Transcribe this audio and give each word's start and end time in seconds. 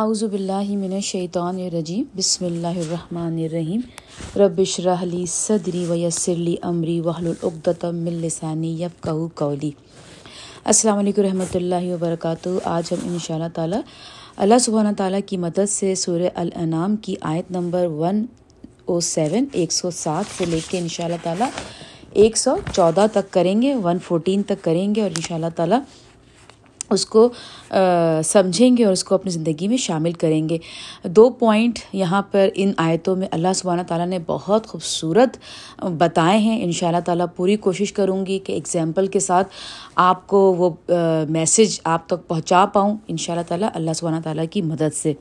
اعوذ 0.00 0.22
باللہ 0.24 0.76
من 0.76 0.92
الشیطان 0.92 1.58
الرجیم، 1.64 2.04
بسم 2.16 2.44
اللہ 2.44 2.78
الرحمن 2.78 3.36
الرحیم۔ 3.42 3.80
ربش 4.38 4.78
رحلی 4.84 5.24
صدری 5.30 5.84
ویسرلی 5.88 6.54
امری 6.70 6.98
وحل 7.00 7.26
العقدم 7.26 7.96
من 8.04 8.14
لسانی 8.22 8.72
یفقہوا 8.80 9.28
قولی۔ 9.34 9.70
السلام 10.64 10.98
علیکم 10.98 11.22
رحمۃ 11.22 11.54
اللہ 11.54 11.86
وبرکاتہ۔ 11.92 12.56
آج 12.64 12.92
ہم 12.92 13.08
ان 13.08 13.18
شاء 13.26 13.34
اللہ 13.34 13.54
تعالیٰ 13.54 13.80
اللہ 14.36 14.58
سبحانہ 14.64 14.94
تعالیٰ 14.96 15.20
کی 15.26 15.36
مدد 15.46 15.70
سے 15.70 15.94
سورہ 16.04 16.28
الانعام 16.34 16.96
کی 17.02 17.14
آیت 17.32 17.50
نمبر 17.56 17.86
ون 17.98 18.24
او 18.84 19.00
سیون، 19.14 19.44
ایک 19.52 19.72
سو 19.72 19.90
سات 20.02 20.38
سے 20.38 20.44
لے 20.46 20.60
کے 20.70 20.78
ان 20.78 20.88
شاء 20.96 21.04
اللہ 21.04 21.22
تعالیٰ 21.22 21.48
ایک 22.22 22.36
سو 22.36 22.56
چودہ 22.72 23.06
تک 23.12 23.32
کریں 23.32 23.60
گے، 23.62 23.74
ون 23.84 23.98
فورٹین 24.06 24.42
تک 24.46 24.64
کریں 24.64 24.94
گے 24.94 25.02
اور 25.02 25.10
ان 25.10 25.22
شاء 25.28 25.34
اللہ 25.34 25.56
تعالیٰ 25.56 25.80
اس 26.90 27.04
کو 27.06 27.28
سمجھیں 28.24 28.76
گے 28.76 28.84
اور 28.84 28.92
اس 28.92 29.04
کو 29.04 29.14
اپنی 29.14 29.30
زندگی 29.30 29.68
میں 29.68 29.76
شامل 29.76 30.12
کریں 30.12 30.48
گے۔ 30.48 30.58
دو 31.04 31.28
پوائنٹ 31.38 31.78
یہاں 31.92 32.22
پر 32.30 32.48
ان 32.54 32.72
آیتوں 32.76 33.14
میں 33.16 33.28
اللہ 33.30 33.52
سبحانہ 33.56 33.82
تعالیٰ 33.88 34.06
نے 34.06 34.18
بہت 34.26 34.66
خوبصورت 34.66 35.36
بتائے 35.98 36.38
ہیں۔ 36.38 36.62
ان 36.64 36.72
شاء 36.72 36.86
اللہ 36.88 37.00
تعالیٰ 37.04 37.26
پوری 37.36 37.56
کوشش 37.66 37.92
کروں 37.92 38.24
گی 38.26 38.38
کہ 38.44 38.52
ایگزامپل 38.52 39.06
کے 39.06 39.20
ساتھ 39.20 39.48
آپ 39.96 40.26
کو 40.26 40.38
وہ 40.58 40.70
میسج 41.28 41.80
آپ 41.84 42.06
تک 42.08 42.26
پہنچا 42.28 42.64
پاؤں 42.72 42.96
ان 43.08 43.16
شاء 43.16 43.32
اللہ 43.34 43.48
تعالیٰ 43.48 43.68
اللہ 43.74 43.92
سبحانہ 43.96 44.20
تعالیٰ 44.24 44.44
کی 44.50 44.62
مدد 44.62 44.94
سے۔ 44.96 45.12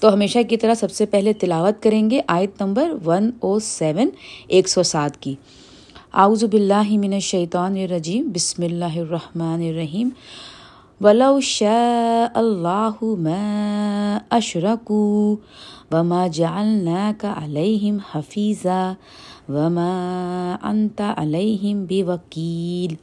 تو 0.00 0.12
ہمیشہ 0.12 0.38
کی 0.48 0.56
طرح 0.56 0.74
سب 0.74 0.90
سے 0.90 1.06
پہلے 1.06 1.32
تلاوت 1.40 1.82
کریں 1.82 2.08
گے 2.10 2.20
آیت 2.26 2.62
نمبر 2.62 2.92
ون 3.06 3.30
او 3.40 3.58
سیون 3.60 4.10
ایک 4.48 4.68
سو 4.68 4.82
سات 4.82 5.20
کی۔ 5.22 5.34
آؤز 6.12 6.44
باللہ 6.52 6.88
من 6.90 7.12
الشیطان 7.12 7.76
الرجیم، 7.76 8.30
بسم 8.34 8.62
اللہ 8.62 8.96
الرحمن 8.96 9.60
الرحیم۔ 9.68 10.08
ولو 11.00 11.40
شاء 11.40 12.26
اللہ 12.38 13.02
ما 13.18 14.18
اشرکو 14.36 15.36
وما 15.92 16.26
جعلناک 16.32 17.24
علیہم 17.24 17.96
حفیظا 18.12 18.82
وما 19.48 20.56
انت 20.70 21.00
علیہم 21.16 21.84
بوکیل۔ 21.88 22.94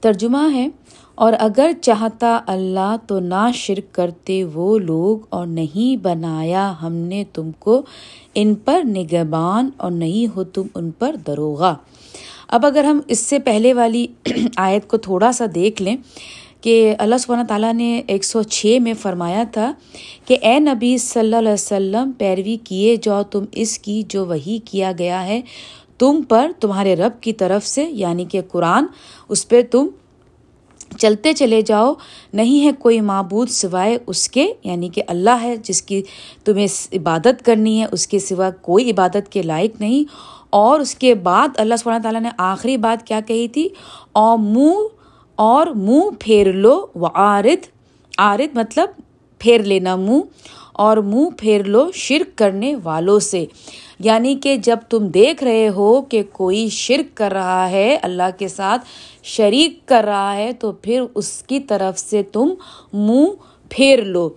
ترجمہ 0.00 0.42
ہے، 0.54 0.66
اور 1.14 1.32
اگر 1.38 1.70
چاہتا 1.82 2.38
اللہ 2.46 2.96
تو 3.06 3.20
نہ 3.20 3.44
شرک 3.54 3.94
کرتے 3.94 4.42
وہ 4.54 4.78
لوگ 4.78 5.26
اور 5.28 5.46
نہیں 5.46 5.96
بنایا 6.02 6.72
ہم 6.82 6.92
نے 7.12 7.22
تم 7.32 7.50
کو 7.58 7.80
ان 8.34 8.54
پر 8.64 8.82
نگبان 8.86 9.70
اور 9.76 9.90
نہیں 9.90 10.36
ہو 10.36 10.44
تم 10.44 10.66
ان 10.74 10.90
پر 10.98 11.16
دروغہ۔ 11.26 11.74
اب 12.52 12.66
اگر 12.66 12.84
ہم 12.84 13.00
اس 13.08 13.18
سے 13.18 13.38
پہلے 13.38 13.72
والی 13.72 14.06
آیت 14.56 14.88
کو 14.88 14.96
تھوڑا 14.96 15.32
سا 15.32 15.46
دیکھ 15.54 15.82
لیں 15.82 15.96
کہ 16.60 16.94
اللہ 16.98 17.18
سبحانہ 17.18 17.46
تعالیٰ 17.48 17.72
نے 17.74 18.02
ایک 18.06 18.24
سو 18.24 18.42
چھ 18.42 18.78
میں 18.82 18.94
فرمایا 18.94 19.44
تھا 19.52 19.72
کہ 20.24 20.38
اے 20.42 20.58
نبی 20.58 20.96
صلی 20.98 21.20
اللہ 21.20 21.36
علیہ 21.36 21.52
وسلم، 21.52 22.10
پیروی 22.18 22.56
کیے 22.64 22.96
جاؤ 23.02 23.22
تم 23.22 23.44
اس 23.52 23.78
کی 23.78 24.02
جو 24.08 24.24
وہی 24.26 24.58
کیا 24.64 24.92
گیا 24.98 25.26
ہے، 25.26 25.40
تم 25.98 26.20
پر 26.28 26.50
تمہارے 26.60 26.96
رب 26.96 27.22
کی 27.22 27.32
طرف 27.32 27.66
سے 27.66 27.86
یعنی 27.90 28.24
کہ 28.24 28.40
قرآن، 28.48 28.86
اس 29.28 29.48
پہ 29.48 29.62
تم 29.62 29.88
چلتے 30.98 31.32
چلے 31.32 31.60
جاؤ، 31.62 31.92
نہیں 32.32 32.64
ہے 32.66 32.70
کوئی 32.78 33.00
معبود 33.00 33.48
سوائے 33.48 33.98
اس 34.06 34.28
کے 34.30 34.46
یعنی 34.64 34.88
کہ 34.88 35.02
اللہ 35.06 35.42
ہے 35.42 35.56
جس 35.56 35.82
کی 35.82 36.02
تمہیں 36.44 36.66
عبادت 36.92 37.44
کرنی 37.44 37.80
ہے، 37.80 37.86
اس 37.92 38.06
کے 38.06 38.18
سوا 38.18 38.50
کوئی 38.50 38.90
عبادت 38.90 39.32
کے 39.32 39.42
لائق 39.42 39.80
نہیں 39.80 40.04
اور 40.50 40.80
اس 40.80 40.94
کے 40.94 41.14
بعد 41.14 41.48
اللہ 41.56 41.74
سبحانہ 41.78 42.02
تعالیٰ 42.02 42.20
نے 42.20 42.30
آخری 42.38 42.76
بات 42.76 43.06
کیا 43.06 43.20
کہی 43.26 43.48
تھی؟ 43.48 43.68
اور 44.12 44.38
منہ 44.38 44.86
اور 45.36 45.66
منہ 45.66 46.08
پھیر 46.20 46.52
لو 46.52 46.86
و 46.94 47.06
عارد 47.06 47.66
عارد 48.18 48.56
مطلب 48.56 48.88
پھیر 49.38 49.62
لینا 49.62 49.96
منہ، 49.96 50.20
اور 50.72 50.96
منہ 50.96 51.28
پھیر 51.38 51.64
لو 51.64 51.92
شرک 51.94 52.38
کرنے 52.38 52.74
والوں 52.84 53.18
سے۔ 53.18 53.46
یعنی 53.98 54.34
کہ 54.34 54.56
جب 54.56 54.76
تم 54.88 55.06
دیکھ 55.06 55.44
رہے 55.44 55.68
ہو 55.68 56.02
کہ 56.02 56.22
کوئی 56.32 56.68
شرک 56.68 57.16
کر 57.16 57.32
رہا 57.32 57.70
ہے، 57.70 57.98
اللہ 58.02 58.30
کے 58.38 58.48
ساتھ 58.48 58.84
شریک 59.22 59.88
کر 59.88 60.04
رہا 60.04 60.36
ہے، 60.36 60.52
تو 60.52 60.72
پھر 60.72 61.02
اس 61.14 61.42
کی 61.42 61.60
طرف 61.60 61.98
سے 61.98 62.22
تم 62.22 62.48
منہ 62.92 63.30
پھیر 63.68 64.02
لو۔ 64.02 64.28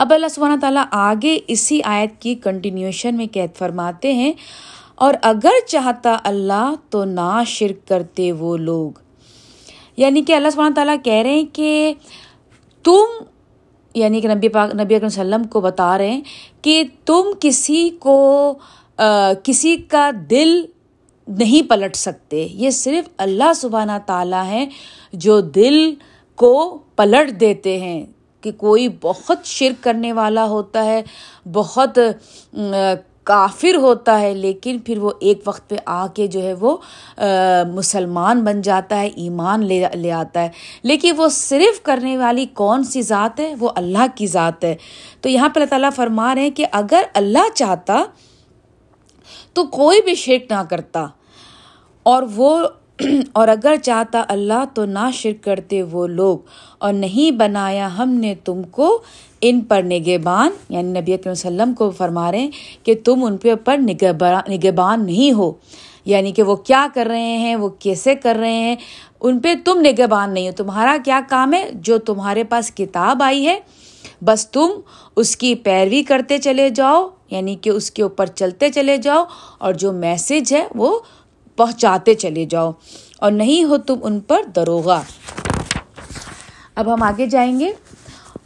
اب 0.00 0.12
اللہ 0.14 0.28
سبحانہ 0.30 0.60
تعالیٰ 0.60 0.84
آگے 0.90 1.38
اسی 1.48 1.80
آیت 1.84 2.20
کی 2.22 2.34
کنٹینیوشن 2.34 3.16
میں 3.16 3.26
قید 3.32 3.56
فرماتے 3.58 4.12
ہیں، 4.12 4.32
اور 4.94 5.14
اگر 5.22 5.66
چاہتا 5.68 6.16
اللہ 6.24 6.72
تو 6.90 7.04
نہ 7.04 7.42
شرک 7.46 7.86
کرتے 7.88 8.30
وہ 8.32 8.56
لوگ۔ 8.56 8.98
یعنی 9.96 10.22
کہ 10.22 10.32
اللہ 10.32 10.50
سبحانہ 10.50 10.74
تعالیٰ 10.74 10.96
کہہ 11.04 11.22
رہے 11.22 11.30
ہیں 11.30 11.44
کہ 11.52 11.92
تم 12.84 13.24
یعنی 13.94 14.20
کہ 14.20 14.28
نبی 14.28 14.48
پاک، 14.48 14.74
نبی 14.74 14.94
اکرم 14.94 15.06
وسلم 15.06 15.44
کو 15.44 15.60
بتا 15.60 15.96
رہے 15.98 16.10
ہیں 16.10 16.20
کہ 16.62 16.82
تم 17.06 17.30
کسی 17.40 17.88
کو 17.98 18.54
کسی 19.44 19.76
کا 19.88 20.10
دل 20.30 20.60
نہیں 21.28 21.68
پلٹ 21.70 21.96
سکتے۔ 21.96 22.46
یہ 22.52 22.70
صرف 22.70 23.08
اللہ 23.18 23.52
سبحانہ 23.56 23.98
تعالیٰ 24.06 24.44
ہیں 24.44 24.66
جو 25.12 25.40
دل 25.40 25.94
کو 26.38 26.78
پلٹ 26.96 27.40
دیتے 27.40 27.78
ہیں۔ 27.80 28.04
کہ 28.40 28.52
کوئی 28.52 28.88
بہت 29.00 29.38
شرک 29.44 29.84
کرنے 29.84 30.12
والا 30.12 30.44
ہوتا 30.44 30.84
ہے، 30.84 31.02
بہت 31.52 31.98
کافر 33.24 33.74
ہوتا 33.74 34.20
ہے، 34.20 34.34
لیکن 34.34 34.78
پھر 34.78 34.98
وہ 34.98 35.10
ایک 35.20 35.40
وقت 35.46 35.70
پہ 35.70 35.76
آ 35.86 36.06
کے 36.06 36.26
جو 36.26 36.42
ہے 36.42 36.54
وہ 36.54 36.76
مسلمان 37.74 38.44
بن 38.44 38.62
جاتا 38.62 39.00
ہے، 39.00 39.06
ایمان 39.06 39.64
لے 39.64 39.84
لے 39.94 40.12
آتا 40.12 40.42
ہے۔ 40.42 40.48
لیکن 40.82 41.12
وہ 41.16 41.28
صرف 41.28 41.82
کرنے 41.82 42.18
والی 42.18 42.46
کون 42.46 42.84
سی 42.84 43.02
ذات 43.02 43.40
ہے؟ 43.40 43.54
وہ 43.60 43.70
اللہ 43.74 44.06
کی 44.14 44.26
ذات 44.26 44.64
ہے۔ 44.64 44.76
تو 45.20 45.28
یہاں 45.28 45.48
پہ 45.48 45.60
اللہ 45.60 45.70
تعالیٰ 45.70 45.90
فرما 45.96 46.34
رہے 46.34 46.42
ہیں 46.42 46.50
کہ 46.50 46.66
اگر 46.72 47.02
اللہ 47.14 47.54
چاہتا 47.54 48.04
تو 49.52 49.64
کوئی 49.64 50.02
بھی 50.02 50.14
شرک 50.14 50.52
نہ 50.52 50.62
کرتا۔ 50.70 51.06
اور 52.02 52.22
وہ 52.36 52.68
اور 53.32 53.48
اگر 53.48 53.74
چاہتا 53.82 54.24
اللہ 54.28 54.64
تو 54.74 54.84
نہ 54.84 55.10
شرک 55.12 55.44
کرتے 55.44 55.82
وہ 55.82 56.06
لوگ۔ 56.06 56.38
اور 56.78 56.92
نہیں 56.92 57.30
بنایا 57.30 57.98
ہم 57.98 58.08
نے 58.08 58.34
تم 58.44 58.62
کو 58.62 59.02
ان 59.40 59.60
پر 59.60 59.82
نگہبان۔ 59.82 60.50
یعنی 60.68 61.00
نبی 61.00 61.14
اکرم 61.14 61.30
وسلم 61.30 61.74
کو 61.74 61.90
فرما 61.90 62.32
رہے 62.32 62.38
ہیں 62.38 62.50
کہ 62.82 62.94
تم 63.04 63.24
ان 63.24 63.36
پہ 63.36 63.54
پر 63.54 63.76
نگہبان 63.78 65.06
نہیں 65.06 65.32
ہو۔ 65.32 65.52
یعنی 66.04 66.32
کہ 66.32 66.42
وہ 66.42 66.56
کیا 66.56 66.86
کر 66.94 67.06
رہے 67.10 67.38
ہیں، 67.38 67.56
وہ 67.56 67.68
کیسے 67.68 68.14
کر 68.14 68.36
رہے 68.40 68.52
ہیں؟ 68.52 68.76
ان 69.20 69.38
پہ 69.38 69.54
تم 69.64 69.80
نگہبان 69.80 70.34
نہیں 70.34 70.48
ہو۔ 70.48 70.52
تمہارا 70.52 70.96
کیا 71.04 71.20
کام 71.28 71.54
ہے؟ 71.54 71.70
جو 71.74 71.98
تمہارے 71.98 72.44
پاس 72.44 72.72
کتاب 72.74 73.22
آئی 73.22 73.46
ہے، 73.46 73.60
بس 74.24 74.50
تم 74.50 74.68
اس 75.16 75.36
کی 75.36 75.54
پیروی 75.54 76.02
کرتے 76.02 76.38
چلے 76.38 76.70
جاؤ۔ 76.70 77.08
یعنی 77.30 77.54
کہ 77.54 77.70
اس 77.70 77.90
کے 77.90 78.02
اوپر 78.02 78.26
چلتے 78.26 78.70
چلے 78.70 78.96
جاؤ۔ 78.96 79.24
اور 79.58 79.72
جو 79.72 79.92
میسج 79.92 80.54
ہے 80.54 80.66
وہ 80.74 80.98
پہنچاتے 81.60 82.14
چلے 82.14 82.44
جاؤ 82.44 82.72
اور 83.18 83.32
نہیں 83.32 83.64
ہو 83.64 83.78
تم 83.78 83.96
ان 84.02 84.20
پر 84.20 84.42
دروغہ۔ 84.56 85.00
اب 86.74 86.94
ہم 86.94 87.02
آگے 87.02 87.26
جائیں 87.26 87.60
گے۔ 87.60 87.72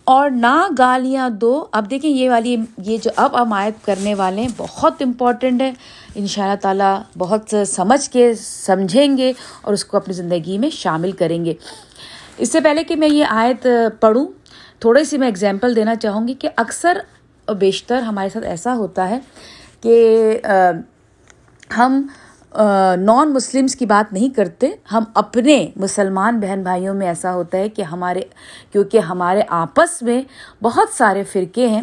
اور 0.05 0.31
نہ 0.31 0.67
گالیاں 0.79 1.31
دو۔ 1.31 1.67
اب 1.73 1.91
دیکھیں 1.91 2.11
یہ 2.11 2.31
والی، 2.31 2.57
یہ 2.79 2.99
جو 3.03 3.11
اب 3.17 3.43
ہم 3.43 3.53
آیت 3.53 3.87
کرنے 3.87 4.15
والے 4.15 4.41
ہیں، 4.41 4.49
بہت 4.57 4.93
امپورٹنٹ 5.01 5.63
ہے۔ 5.63 5.73
ان 6.15 6.27
شاء 6.27 6.43
اللہ 6.43 6.55
تعالیٰ 6.55 7.03
بہت 7.19 7.55
سمجھ 7.67 8.11
کے 8.11 8.35
سمجھیں 8.35 9.17
گے 9.17 9.33
اور 9.63 9.73
اس 9.73 9.85
کو 9.85 9.97
اپنی 9.97 10.15
زندگی 10.15 10.59
میں 10.59 10.71
شامل 10.71 11.13
کریں 11.13 11.45
گے۔ 11.45 11.55
اس 12.37 12.53
سے 12.53 12.61
پہلے 12.61 12.85
کہ 12.85 12.97
میں 12.97 13.09
یہ 13.09 13.25
آیت 13.29 13.67
پڑھوں 14.01 14.27
تھوڑی 14.79 15.05
سی 15.05 15.19
میں 15.19 15.29
اگزامپل 15.29 15.77
دینا 15.77 15.95
چاہوں 15.95 16.29
گی 16.29 16.35
کہ 16.35 16.49
اکثر 16.57 16.99
بیشتر 17.59 18.03
ہمارے 18.03 18.29
ساتھ 18.29 18.47
ایسا 18.47 18.75
ہوتا 18.75 19.11
ہے 19.11 19.19
کہ 19.81 20.39
ہم 21.79 22.07
نان 22.97 23.33
مسلمس 23.35 23.77
کی 23.77 23.87
بات 23.87 24.13
نہیں 24.13 24.29
کرتے، 24.29 24.71
ہم 24.93 25.05
اپنے 25.15 25.69
مسلمان 25.77 26.41
بہن 26.41 26.63
بھائیوں 26.63 26.95
میں 26.95 27.07
ایسا 27.07 27.35
ہوتا 27.35 27.59
ہے 27.59 27.69
کہ 27.69 27.83
ہمارے، 27.83 28.21
کیونکہ 28.73 28.99
ہمارے 28.99 29.43
آپس 29.49 30.03
میں 30.03 30.23
بہت 30.63 30.97
سارے 30.97 31.25
فرقے 31.25 31.69
ہیں۔ 31.69 31.83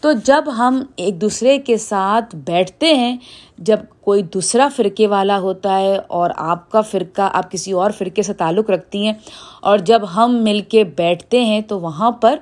تو 0.00 0.12
جب 0.12 0.44
ہم 0.58 0.82
ایک 0.96 1.20
دوسرے 1.20 1.58
کے 1.58 1.76
ساتھ 1.76 2.36
بیٹھتے 2.36 2.94
ہیں، 2.94 3.16
جب 3.58 3.76
کوئی 4.00 4.22
دوسرا 4.22 4.68
فرقے 4.76 5.06
والا 5.06 5.38
ہوتا 5.38 5.78
ہے 5.78 5.98
اور 6.06 6.30
آپ 6.36 6.70
کا 6.70 6.80
فرقہ، 6.80 7.30
آپ 7.32 7.50
کسی 7.50 7.72
اور 7.72 7.90
فرقے 7.90 8.22
سے 8.22 8.32
تعلق 8.32 8.70
رکھتی 8.70 9.06
ہیں 9.06 9.12
اور 9.60 9.78
جب 9.78 10.02
ہم 10.16 10.36
مل 10.44 10.60
کے 10.60 10.84
بیٹھتے 10.84 11.44
ہیں، 11.44 11.60
تو 11.60 11.80
وہاں 11.80 12.10
پر 12.10 12.36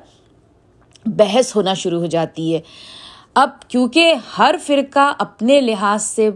بحث 1.07 1.57
ہونا 1.57 1.75
شروع 1.75 2.01
ہو 2.01 2.07
جاتی 2.07 2.55
ہے۔ 2.55 2.61
اب 3.35 3.49
کیونکہ 3.69 4.15
ہر 4.39 4.55
فرقہ 4.67 5.13
اپنے 5.19 5.61
لحاظ 5.61 6.03
سے 6.03 6.31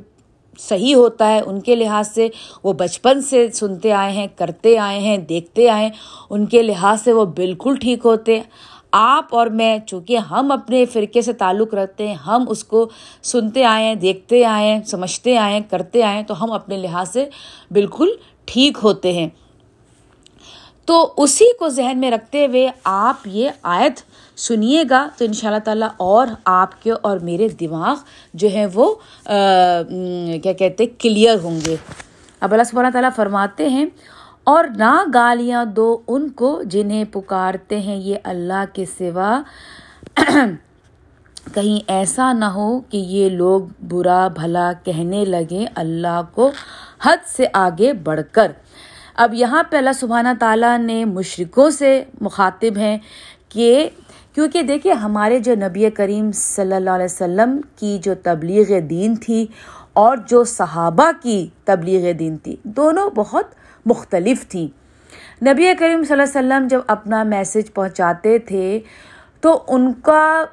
صحیح 0.59 0.95
ہوتا 0.95 1.33
ہے، 1.33 1.41
ان 1.41 1.61
کے 1.61 1.75
لحاظ 1.75 2.09
سے 2.09 2.29
وہ 2.65 2.73
بچپن 2.73 3.23
سے 3.23 3.51
سنتے 3.51 3.93
آئے 3.93 4.13
ہیں، 4.13 4.27
کرتے 4.37 4.79
آئے 4.79 4.99
ہیں، 4.99 5.19
دیکھتے 5.19 5.71
آئے 5.71 5.85
ہیں، 5.85 5.93
ان 6.31 6.47
کے 6.47 6.63
لحاظ 6.63 7.03
سے 7.03 7.13
وہ 7.13 7.25
بالکل 7.25 7.77
ٹھیک 7.77 8.01
ہوتے 8.05 8.41
آپ 8.93 9.35
اور 9.35 9.47
میں، 9.47 9.79
چونکہ 9.87 10.17
ہم 10.17 10.53
اپنے 10.53 10.85
فرقے 10.85 11.23
سے 11.23 11.33
تعلق 11.33 11.75
رکھتے 11.75 12.09
ہیں، 12.09 12.15
ہم 12.15 12.45
اس 12.49 12.65
کو 12.65 12.89
سنتے 13.23 13.65
آئے 13.65 13.85
ہیں، 13.85 13.95
دیکھتے 13.95 14.45
آئے 14.45 14.73
ہیں، 14.73 14.83
سمجھتے 14.85 15.39
آئے 15.39 15.53
ہیں، 15.55 15.61
کرتے 15.71 16.03
آئے 16.03 16.17
ہیں، 16.17 16.23
تو 16.23 16.45
ہم 16.45 16.53
اپنے 16.53 16.77
لحاظ 16.77 17.13
سے 17.13 17.29
بالکل 17.71 18.09
ٹھیک 18.45 18.79
ہوتے 18.83 19.13
ہیں۔ 19.13 19.29
تو 20.85 21.15
اسی 21.17 21.45
کو 21.59 21.69
ذہن 21.69 21.99
میں 21.99 22.11
رکھتے 22.11 22.47
ہوئے 22.47 22.69
آپ 22.85 23.17
یہ 23.25 23.51
آیت 23.63 24.01
سنیے 24.39 24.83
گا 24.91 25.07
تو 25.19 25.25
ان 25.25 25.33
شاء 25.33 25.49
اللہ 25.49 25.65
تعالیٰ 25.65 25.89
اور 26.07 26.27
آپ 26.45 26.83
کے 26.83 26.93
اور 27.03 27.19
میرے 27.29 27.49
دماغ 27.61 27.97
جو 28.35 28.49
ہیں 28.49 28.67
وہ 28.75 28.95
کیا 30.43 30.53
کہتے 30.53 30.87
کلیئر 30.99 31.39
ہوں 31.43 31.59
گے۔ 31.67 31.77
اب 32.41 32.53
اللہ 32.53 32.63
سبحانہ 32.71 32.89
تعالیٰ 32.93 33.11
فرماتے 33.17 33.69
ہیں، 33.69 33.87
اور 34.45 34.65
نہ 34.77 34.95
گالیاں 35.15 35.65
دو 35.77 35.97
ان 36.09 36.29
کو 36.31 36.61
جنہیں 36.67 37.05
پکارتے 37.13 37.81
ہیں 37.81 37.97
یہ 37.97 38.17
اللہ 38.25 38.65
کے 38.73 38.85
سوا۔ 38.99 39.41
کہیں 41.55 41.79
ایسا 41.93 42.33
نہ 42.33 42.45
ہو 42.55 42.69
کہ 42.91 42.97
یہ 42.97 43.29
لوگ 43.31 43.61
برا 43.89 44.27
بھلا 44.35 44.71
کہنے 44.85 45.25
لگیں 45.25 45.67
اللہ 45.75 46.21
کو 46.35 46.51
حد 47.05 47.27
سے 47.27 47.47
آگے 47.55 47.93
بڑھ 48.05 48.21
کر۔ 48.33 48.53
اب 49.23 49.35
یہاں 49.35 49.63
پہ 49.71 49.77
اللہ 49.77 49.95
سبحانہ 50.01 50.29
تعالیٰ 50.41 50.77
نے 50.79 51.05
مشرقوں 51.05 51.69
سے 51.71 52.03
مخاطب 52.21 52.77
ہیں 52.77 52.97
کہ 53.49 53.89
کیونکہ 54.39 54.63
دیکھیے 54.63 54.93
ہمارے 54.93 55.39
جو 55.39 55.55
نبی 55.55 55.91
کریم 55.91 56.33
صلی 56.33 56.75
اللہ 56.75 56.91
علیہ 56.91 57.05
وسلم 57.05 57.61
کی 57.77 57.99
جو 58.03 58.15
تبلیغ 58.23 58.79
دین 58.91 59.15
تھی 59.17 59.47
اور 59.93 60.17
جو 60.27 60.45
صحابہ 60.45 61.11
کی 61.23 61.49
تبلیغ 61.65 62.13
دین 62.19 62.37
تھی، 62.37 62.57
دونوں 62.63 63.11
بہت 63.15 63.45
مختلف 63.87 64.49
تھیں۔ 64.49 64.67
نبی 65.45 65.75
کریم 65.79 66.05
صلی 66.05 66.21
اللہ 66.21 66.23
علیہ 66.23 66.39
وسلم 66.39 66.67
جب 66.71 66.81
اپنا 66.87 67.23
میسج 67.23 67.75
پہنچاتے 67.75 68.39
تھے 68.39 68.81
تو 69.41 69.63
ان 69.69 69.93
کا 69.93 70.45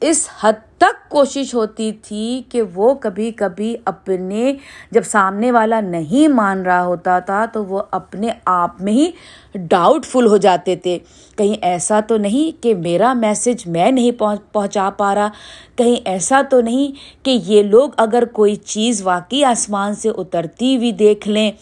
اس 0.00 0.28
حد 0.42 0.75
تک 0.78 1.08
کوشش 1.08 1.54
ہوتی 1.54 1.92
تھی 1.92 2.42
کہ 2.48 2.62
وہ 2.62 2.94
کبھی 2.94 3.30
کبھی 3.30 3.76
اپنے 3.84 4.54
جب 4.90 5.02
سامنے 5.02 5.52
والا 5.52 5.80
نہیں 5.80 6.28
مان 6.28 6.62
رہا 6.62 6.84
ہوتا 6.84 7.18
تھا 7.18 7.46
تو 7.52 7.64
وہ 7.64 7.82
اپنے 7.90 8.28
آپ 8.44 8.80
میں 8.80 8.92
ہی 8.92 9.10
ڈاؤٹ 9.54 10.06
فل 10.06 10.26
ہو 10.26 10.36
جاتے 10.36 10.76
تھے۔ 10.76 10.98
کہیں 11.36 11.54
ایسا 11.62 12.00
تو 12.00 12.16
نہیں 12.16 12.62
کہ 12.62 12.74
میرا 12.74 13.12
میسج 13.12 13.66
میں 13.66 13.90
نہیں 13.90 14.10
پہنچا 14.52 14.90
پا 14.96 15.14
رہا۔ 15.14 15.28
کہیں 15.76 15.96
ایسا 16.04 16.42
تو 16.50 16.60
نہیں 16.60 16.92
کہ 17.24 17.38
یہ 17.46 17.62
لوگ 17.62 17.90
اگر 17.96 18.24
کوئی 18.24 18.54
چیز 18.54 19.02
واقعی 19.02 19.44
آسمان 19.44 19.94
سے 19.94 20.08
اترتی 20.08 20.76
ہوئی 20.76 20.92
دیکھ 20.92 21.28
لیں 21.28 21.52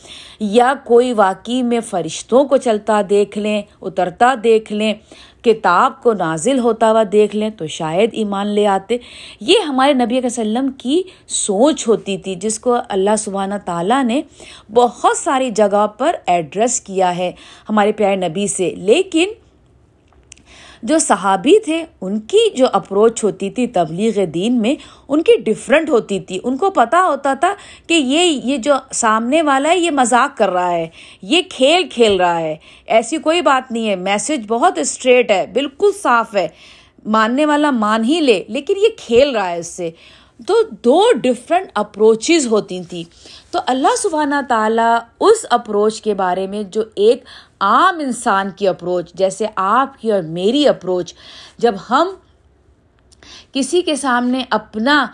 یا 0.40 0.75
کوئی 0.84 1.12
واقعی 1.12 1.62
میں 1.62 1.81
فرشتوں 1.81 2.44
کو 2.44 2.56
چلتا 2.56 3.00
دیکھ 3.10 3.38
لیں، 3.38 3.62
اترتا 3.82 4.34
دیکھ 4.44 4.72
لیں، 4.72 4.94
کتاب 5.43 6.02
کو 6.02 6.12
نازل 6.12 6.58
ہوتا 6.58 6.90
ہوا 6.90 7.02
دیکھ 7.12 7.37
لیں 7.37 7.50
تو 7.50 7.67
شاید 7.67 8.10
ایمان 8.12 8.46
لے 8.46 8.67
آتے۔ 8.67 8.96
یہ 9.40 9.58
ہمارے 9.58 9.92
نبی 9.92 10.18
علیہ 10.18 10.26
وسلم 10.26 10.72
کی 10.78 11.02
سوچ 11.28 11.88
ہوتی 11.88 12.18
تھی، 12.18 12.34
جس 12.34 12.58
کو 12.58 12.76
اللہ 12.88 13.16
سبحانہ 13.18 13.54
تعالیٰ 13.64 14.04
نے 14.04 14.22
بہت 14.72 15.16
ساری 15.16 15.50
جگہ 15.50 15.86
پر 15.86 16.16
ایڈریس 16.26 16.80
کیا 16.80 17.16
ہے 17.16 17.32
ہمارے 17.68 17.92
پیارے 17.92 18.16
نبی 18.16 18.46
سے۔ 18.46 18.70
لیکن 18.70 19.28
جو 20.82 20.98
صحابی 20.98 21.58
تھے، 21.58 21.84
ان 22.00 22.20
کی 22.20 22.56
جو 22.56 22.66
اپروچ 22.72 23.24
ہوتی 23.24 23.50
تھی 23.50 23.66
تبلیغ 23.66 24.24
دین 24.24 24.62
میں، 24.62 24.74
ان 25.08 25.22
کی 25.22 25.32
ڈفرینٹ 25.36 25.90
ہوتی 25.90 26.20
تھی۔ 26.20 26.38
ان 26.44 26.56
کو 26.56 26.70
پتہ 26.70 26.96
ہوتا 26.96 27.34
تھا 27.34 27.54
کہ 27.86 27.94
یہ 27.94 28.40
یہ 28.44 28.56
جو 28.56 28.74
سامنے 28.92 29.42
والا 29.42 29.68
ہے، 29.68 29.78
یہ 29.78 29.90
مذاق 29.90 30.38
کر 30.38 30.48
رہا 30.48 30.70
ہے، 30.70 30.88
یہ 31.22 31.42
کھیل 31.50 31.88
کھیل 31.88 32.16
رہا 32.16 32.40
ہے۔ 32.40 32.56
ایسی 32.86 33.16
کوئی 33.16 33.40
بات 33.40 33.72
نہیں 33.72 33.88
ہے۔ 33.88 33.96
میسج 33.96 34.44
بہت 34.48 34.78
اسٹریٹ 34.78 35.30
ہے، 35.30 35.46
بالکل 35.46 35.90
صاف 36.02 36.36
ہے۔ 36.36 36.48
ماننے 37.04 37.46
والا 37.46 37.70
مان 37.70 38.04
ہی 38.04 38.20
لے، 38.20 38.42
لیکن 38.48 38.74
یہ 38.76 38.88
کھیل 38.98 39.34
رہا 39.36 39.48
ہے 39.50 39.58
اس 39.58 39.66
سے۔ 39.66 39.90
تو 40.46 40.54
دو 40.84 41.00
ڈفرینٹ 41.22 41.68
اپروچز 41.74 42.46
ہوتی 42.46 42.82
تھیں 42.82 43.02
تو 43.52 43.58
اللہ 43.66 43.94
سبحانہ 43.98 44.40
تعالیٰ 44.48 44.96
اس 45.20 45.44
اپروچ 45.50 46.00
کے 46.02 46.14
بارے 46.14 46.46
میں 46.46 46.62
جو 46.62 46.82
ایک 46.94 47.24
عام 47.60 47.98
انسان 47.98 48.50
کی 48.50 48.68
اپروچ 48.68 49.12
جیسے 49.14 49.46
آپ 49.56 50.00
کی 50.00 50.12
اور 50.12 50.22
میری 50.22 50.66
اپروچ 50.68 51.14
جب 51.58 51.74
ہم 51.90 52.14
کسی 53.52 53.82
کے 53.82 53.96
سامنے 53.96 54.44
اپنا 54.50 55.06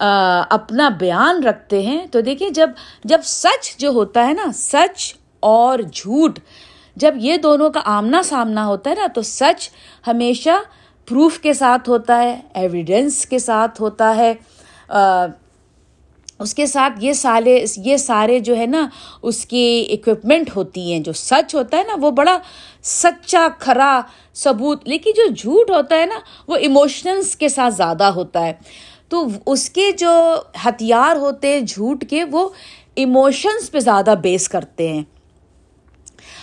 اپنا 0.00 0.88
بیان 0.88 1.42
رکھتے 1.44 1.82
ہیں، 1.82 2.06
تو 2.06 2.20
دیکھیں 2.20 2.48
جب 2.50 2.70
جب 3.04 3.20
سچ 3.24 3.76
جو 3.78 3.88
ہوتا 3.88 4.26
ہے 4.28 4.32
نا، 4.32 4.50
سچ 4.54 5.14
اور 5.40 5.78
جھوٹ، 5.78 6.38
جب 6.96 7.14
یہ 7.16 7.36
دونوں 7.36 7.70
کا 7.70 7.80
آمنا 7.84 8.22
سامنا 8.22 8.66
ہوتا 8.66 8.90
ہے 8.90 8.94
نا، 8.94 9.06
تو 9.06 9.22
سچ 9.22 9.68
ہمیشہ 10.06 10.50
پروف 11.08 11.38
کے 11.38 11.52
ساتھ 11.52 11.88
ہوتا 11.88 12.22
ہے 12.22 12.40
ایویڈینس 12.54 13.26
کے 13.26 13.38
ساتھ 13.38 13.82
ہوتا 13.82 14.16
ہے 14.16 14.34
اس 16.38 16.54
کے 16.54 16.66
ساتھ 16.66 17.04
یہ 17.04 17.12
سارے 17.12 17.64
یہ 17.76 17.96
سارے 17.96 18.38
جو 18.38 18.56
ہے 18.56 18.66
نا، 18.66 18.88
اس 19.22 19.46
کی 19.46 19.86
اکوپمنٹ 19.90 20.56
ہوتی 20.56 20.92
ہیں، 20.92 21.00
جو 21.00 21.12
سچ 21.12 21.54
ہوتا 21.54 21.76
ہے 21.76 21.82
نا، 21.82 21.92
وہ 22.00 22.10
بڑا 22.10 22.38
سچا، 22.82 23.48
کھرا 23.58 24.00
ثبوت، 24.34 24.88
لیکن 24.88 25.10
جو 25.16 25.26
جھوٹ 25.34 25.70
ہوتا 25.70 25.96
ہے 25.96 26.06
نا، 26.06 26.18
وہ 26.48 26.56
ایموشنلس 26.56 27.36
کے 27.36 27.48
ساتھ 27.48 27.74
زیادہ 27.74 28.04
ہوتا 28.04 28.46
ہے۔ 28.46 28.52
تو 29.08 29.26
اس 29.46 29.70
کے 29.70 29.92
جو 29.92 30.34
ہتھیار 30.64 31.16
ہوتے 31.16 31.52
ہیں 31.52 31.60
جھوٹ 31.60 32.04
کے، 32.10 32.24
وہ 32.24 32.48
ایموشنس 32.94 33.70
پہ 33.70 33.80
زیادہ 33.80 34.14
بیس 34.22 34.48
کرتے 34.48 34.88
ہیں۔ 34.88 35.02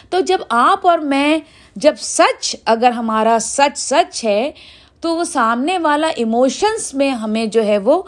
تو 0.09 0.19
جب 0.19 0.39
آپ 0.49 0.87
اور 0.87 0.99
میں 0.99 1.39
جب 1.75 1.93
سچ، 1.99 2.55
اگر 2.65 2.91
ہمارا 2.91 3.37
سچ 3.41 3.77
سچ 3.77 4.23
ہے، 4.25 4.51
تو 5.01 5.15
وہ 5.15 5.23
سامنے 5.23 5.77
والا 5.77 6.07
ایموشنس 6.07 6.93
میں 6.93 7.09
ہمیں 7.09 7.45
جو 7.45 7.63
ہے 7.65 7.77
وہ 7.77 8.01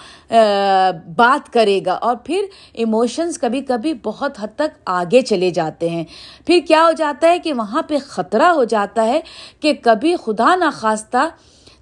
بات 1.16 1.52
کرے 1.54 1.80
گا 1.86 1.94
اور 2.02 2.16
پھر 2.24 2.46
ایموشنس 2.74 3.38
کبھی 3.40 3.62
کبھی 3.62 3.94
بہت 4.04 4.40
حد 4.40 4.56
تک 4.56 4.78
آگے 4.86 5.22
چلے 5.22 5.50
جاتے 5.50 5.90
ہیں۔ 5.90 6.04
پھر 6.48 6.60
کیا 6.68 6.84
ہو 6.86 6.92
جاتا 6.92 7.28
ہے 7.28 7.40
کہ 7.40 7.54
وہاں 7.54 7.82
پہ 7.82 7.98
خطرہ 8.08 8.48
ہو 8.52 8.64
جاتا 8.64 9.06
ہے 9.06 9.20
کہ 9.60 9.74
کبھی 9.82 10.16
خدا 10.26 10.56
نخواستہ 10.56 11.28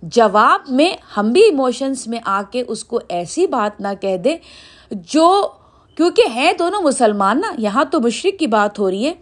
جواب 0.01 0.69
میں 0.69 0.91
ہم 1.17 1.31
بھی 1.31 1.41
ایموشنس 1.41 2.07
میں 2.07 2.19
آ 2.25 2.41
کے 2.51 2.63
اس 2.67 2.83
کو 2.83 2.99
ایسی 3.09 3.47
بات 3.47 3.79
نہ 3.81 3.93
کہہ 4.01 4.17
دے 4.17 4.35
جو، 4.91 5.29
کیونکہ 5.97 6.23
ہیں 6.35 6.51
دونوں 6.59 6.81
مسلمان 6.81 7.41
نا، 7.41 7.51
یہاں 7.57 7.85
تو 7.85 7.99
مشرق 7.99 8.39
کی 8.39 8.47
بات 8.47 8.79
ہو 8.79 8.89
رہی 8.89 9.05
ہے۔ 9.07 9.13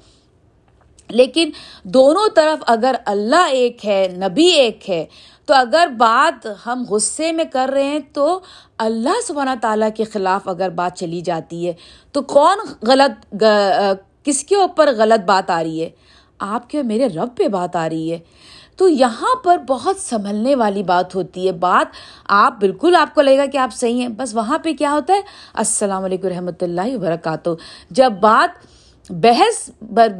لیکن 1.09 1.49
دونوں 1.83 2.27
طرف 2.35 2.63
اگر 2.67 2.95
اللہ 3.05 3.47
ایک 3.51 3.85
ہے، 3.85 4.07
نبی 4.17 4.45
ایک 4.45 4.89
ہے، 4.89 5.05
تو 5.45 5.53
اگر 5.53 5.87
بات 5.97 6.47
ہم 6.65 6.83
غصے 6.89 7.31
میں 7.31 7.45
کر 7.53 7.69
رہے 7.73 7.83
ہیں 7.83 7.99
تو 8.13 8.39
اللہ 8.77 9.21
سبحانہ 9.27 9.49
تعالیٰ 9.61 9.89
کے 9.95 10.03
خلاف 10.03 10.47
اگر 10.47 10.69
بات 10.69 10.97
چلی 10.97 11.21
جاتی 11.21 11.67
ہے 11.67 11.73
تو 12.11 12.21
کون 12.21 12.57
غلط 12.81 13.43
کس 14.23 14.43
کے 14.43 14.55
اوپر 14.55 14.89
غلط 14.97 15.25
بات 15.25 15.49
آ 15.49 15.63
رہی 15.63 15.81
ہے؟ 15.81 15.89
آپ 16.39 16.69
کے 16.69 16.83
میرے 16.83 17.07
رب 17.07 17.27
پہ 17.37 17.47
بات 17.47 17.75
آ 17.75 17.89
رہی 17.89 18.11
ہے۔ 18.11 18.19
تو 18.77 18.89
یہاں 18.89 19.35
پر 19.43 19.57
بہت 19.57 19.97
سنبھلنے 19.97 20.55
والی 20.55 20.83
بات 20.83 21.15
ہوتی 21.15 21.47
ہے۔ 21.47 21.51
بات 21.51 21.93
آپ 22.27 22.53
بالکل 22.59 22.95
آپ 22.95 23.15
کو 23.15 23.21
لگے 23.21 23.37
گا 23.37 23.45
کہ 23.45 23.57
آپ 23.57 23.73
صحیح 23.73 24.01
ہیں۔ 24.01 24.07
بس 24.07 24.35
وہاں 24.35 24.57
پہ 24.57 24.73
کیا 24.73 24.91
ہوتا 24.91 25.13
ہے؟ 25.13 25.21
السلام 25.53 26.03
علیکم 26.03 26.27
رحمۃ 26.27 26.61
اللہ 26.61 26.95
وبرکاتہ۔ 26.95 27.49
جب 27.89 28.11
بات 28.11 28.49
بحث 29.09 29.69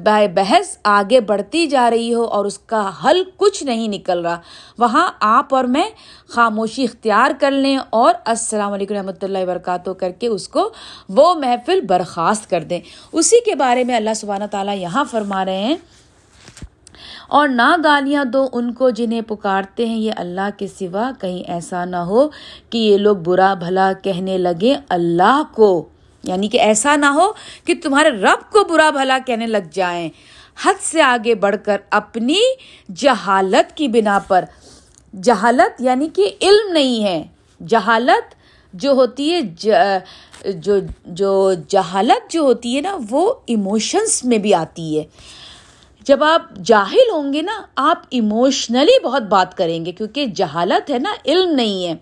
بائے 0.03 0.27
بحث 0.27 0.77
آگے 0.83 1.19
بڑھتی 1.21 1.67
جا 1.67 1.89
رہی 1.89 2.13
ہو 2.13 2.23
اور 2.23 2.45
اس 2.45 2.59
کا 2.59 2.91
حل 3.03 3.23
کچھ 3.37 3.63
نہیں 3.63 3.87
نکل 3.87 4.25
رہا۔ 4.25 4.39
وہاں 4.77 5.11
آپ 5.19 5.55
اور 5.55 5.63
میں 5.63 5.83
خاموشی 6.27 6.83
اختیار 6.83 7.31
کر 7.39 7.51
لیں 7.51 7.77
اور 7.89 8.13
السلام 8.25 8.73
علیکم 8.73 8.95
رحمۃ 8.95 9.19
اللہ 9.21 9.37
وبرکاتہ 9.37 9.89
کر 9.89 10.11
کے 10.11 10.27
اس 10.27 10.47
کو 10.47 10.69
وہ 11.09 11.33
محفل 11.33 11.81
برخاست 11.81 12.49
کر 12.49 12.63
دیں۔ 12.63 12.79
اسی 13.11 13.35
کے 13.45 13.55
بارے 13.55 13.83
میں 13.83 13.95
اللہ 13.95 14.13
سبحانہ 14.15 14.43
تعالیٰ 14.51 14.77
یہاں 14.77 15.03
فرما 15.11 15.45
رہے 15.45 15.59
ہیں۔ 15.59 15.75
اور 17.27 17.47
نہ 17.47 17.75
گالیاں 17.83 18.25
دو 18.25 18.47
ان 18.53 18.73
کو 18.73 18.89
جنہیں 18.89 19.21
پکارتے 19.21 19.85
ہیں، 19.85 19.97
یہ 19.97 20.11
اللہ 20.15 20.49
کے 20.57 20.67
سوا 20.67 21.11
کہیں 21.21 21.51
ایسا 21.51 21.85
نہ 21.85 21.95
ہو 21.95 22.29
کہ 22.69 22.77
یہ 22.77 22.97
لوگ 22.97 23.17
برا 23.17 23.53
بھلا 23.53 23.91
کہنے 24.03 24.37
لگے 24.37 24.75
اللہ 24.89 25.41
کو۔ 25.51 25.89
یعنی 26.23 26.47
کہ 26.47 26.57
ایسا 26.57 26.95
نہ 26.95 27.05
ہو 27.05 27.31
کہ 27.65 27.73
تمہارے 27.83 28.09
رب 28.09 28.51
کو 28.51 28.63
برا 28.63 28.89
بھلا 28.89 29.19
کہنے 29.25 29.47
لگ 29.47 29.69
جائیں۔ 29.71 30.09
حد 30.65 30.73
سے 30.81 31.01
آگے 31.01 31.35
بڑھ 31.35 31.55
کر 31.65 31.77
اپنی 31.91 32.39
جہالت 32.95 33.77
کی 33.77 33.87
بنا 33.87 34.19
پر۔ 34.19 34.45
جہالت 35.23 35.81
یعنی 35.81 36.09
کہ 36.15 36.29
علم 36.41 36.71
نہیں 36.71 37.03
ہے۔ 37.03 37.23
جہالت 37.67 38.35
جو 38.73 38.91
ہوتی 38.91 39.33
ہے 39.33 39.41
جو 40.51 40.73
جو 41.05 41.53
جہالت 41.67 42.31
جو 42.31 42.41
ہوتی 42.41 42.75
ہے 42.75 42.81
نا، 42.81 42.97
وہ 43.09 43.33
ایموشنس 43.45 44.25
میں 44.25 44.37
بھی 44.37 44.53
آتی 44.53 44.99
ہے۔ 44.99 45.03
جب 46.03 46.23
آپ 46.23 46.55
جاہل 46.63 47.09
ہوں 47.13 47.33
گے 47.33 47.41
نا، 47.41 47.61
آپ 47.75 48.01
ایموشنلی 48.09 48.99
بہت 49.03 49.21
بات 49.21 49.57
کریں 49.57 49.85
گے، 49.85 49.91
کیونکہ 49.91 50.25
جہالت 50.25 50.89
ہے 50.89 50.99
نا، 50.99 51.13
علم 51.25 51.51
نہیں 51.51 51.87
ہے۔ 51.87 51.93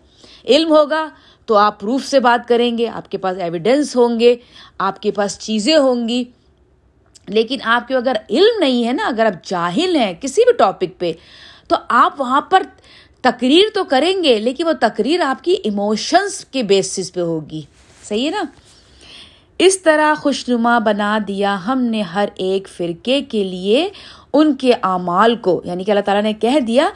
علم 0.45 0.71
ہوگا 0.71 1.09
تو 1.51 1.57
آپ 1.57 1.79
پروف 1.79 2.05
سے 2.05 2.19
بات 2.19 2.47
کریں 2.47 2.77
گے، 2.77 2.87
آپ 2.87 3.11
کے 3.11 3.17
پاس 3.17 3.37
ایویڈینس 3.37 3.95
ہوں 3.95 4.19
گے، 4.19 4.35
آپ 4.79 5.01
کے 5.01 5.11
پاس 5.11 5.39
چیزیں 5.39 5.77
ہوں 5.77 6.07
گی۔ 6.07 6.23
لیکن 7.27 7.57
آپ 7.63 7.87
کے 7.87 7.95
اگر 7.95 8.13
علم 8.29 8.59
نہیں 8.59 8.87
ہے 8.87 8.93
نا، 8.93 9.07
اگر 9.07 9.25
آپ 9.25 9.47
جاہل 9.47 9.95
ہیں 9.95 10.13
کسی 10.21 10.41
بھی 10.41 10.53
ٹاپک 10.53 10.99
پہ، 10.99 11.13
تو 11.67 11.75
آپ 11.89 12.21
وہاں 12.21 12.41
پر 12.41 12.63
تقریر 13.21 13.63
تو 13.73 13.83
کریں 13.83 14.23
گے، 14.23 14.39
لیکن 14.39 14.67
وہ 14.67 14.71
تقریر 14.79 15.21
آپ 15.21 15.43
کی 15.43 15.51
ایموشنس 15.51 16.45
کے 16.45 16.63
بیسس 16.63 17.13
پہ 17.13 17.21
ہوگی۔ 17.21 17.61
صحیح 18.03 18.25
ہے 18.25 18.31
نا؟ 18.31 18.43
اس 19.63 19.81
طرح 19.81 20.13
خوشنما 20.13 20.79
بنا 20.79 21.19
دیا 21.27 21.57
ہم 21.67 21.81
نے 21.81 22.01
ہر 22.01 22.29
ایک 22.35 22.67
فرقے 22.67 23.21
کے 23.21 23.43
لیے 23.43 23.89
ان 24.33 24.55
کے 24.55 24.73
اعمال 24.83 25.35
کو۔ 25.35 25.61
یعنی 25.65 25.83
کہ 25.83 25.91
اللہ 25.91 26.01
تعالیٰ 26.01 26.23
نے 26.23 26.33
کہہ 26.33 26.59
دیا، 26.59 26.89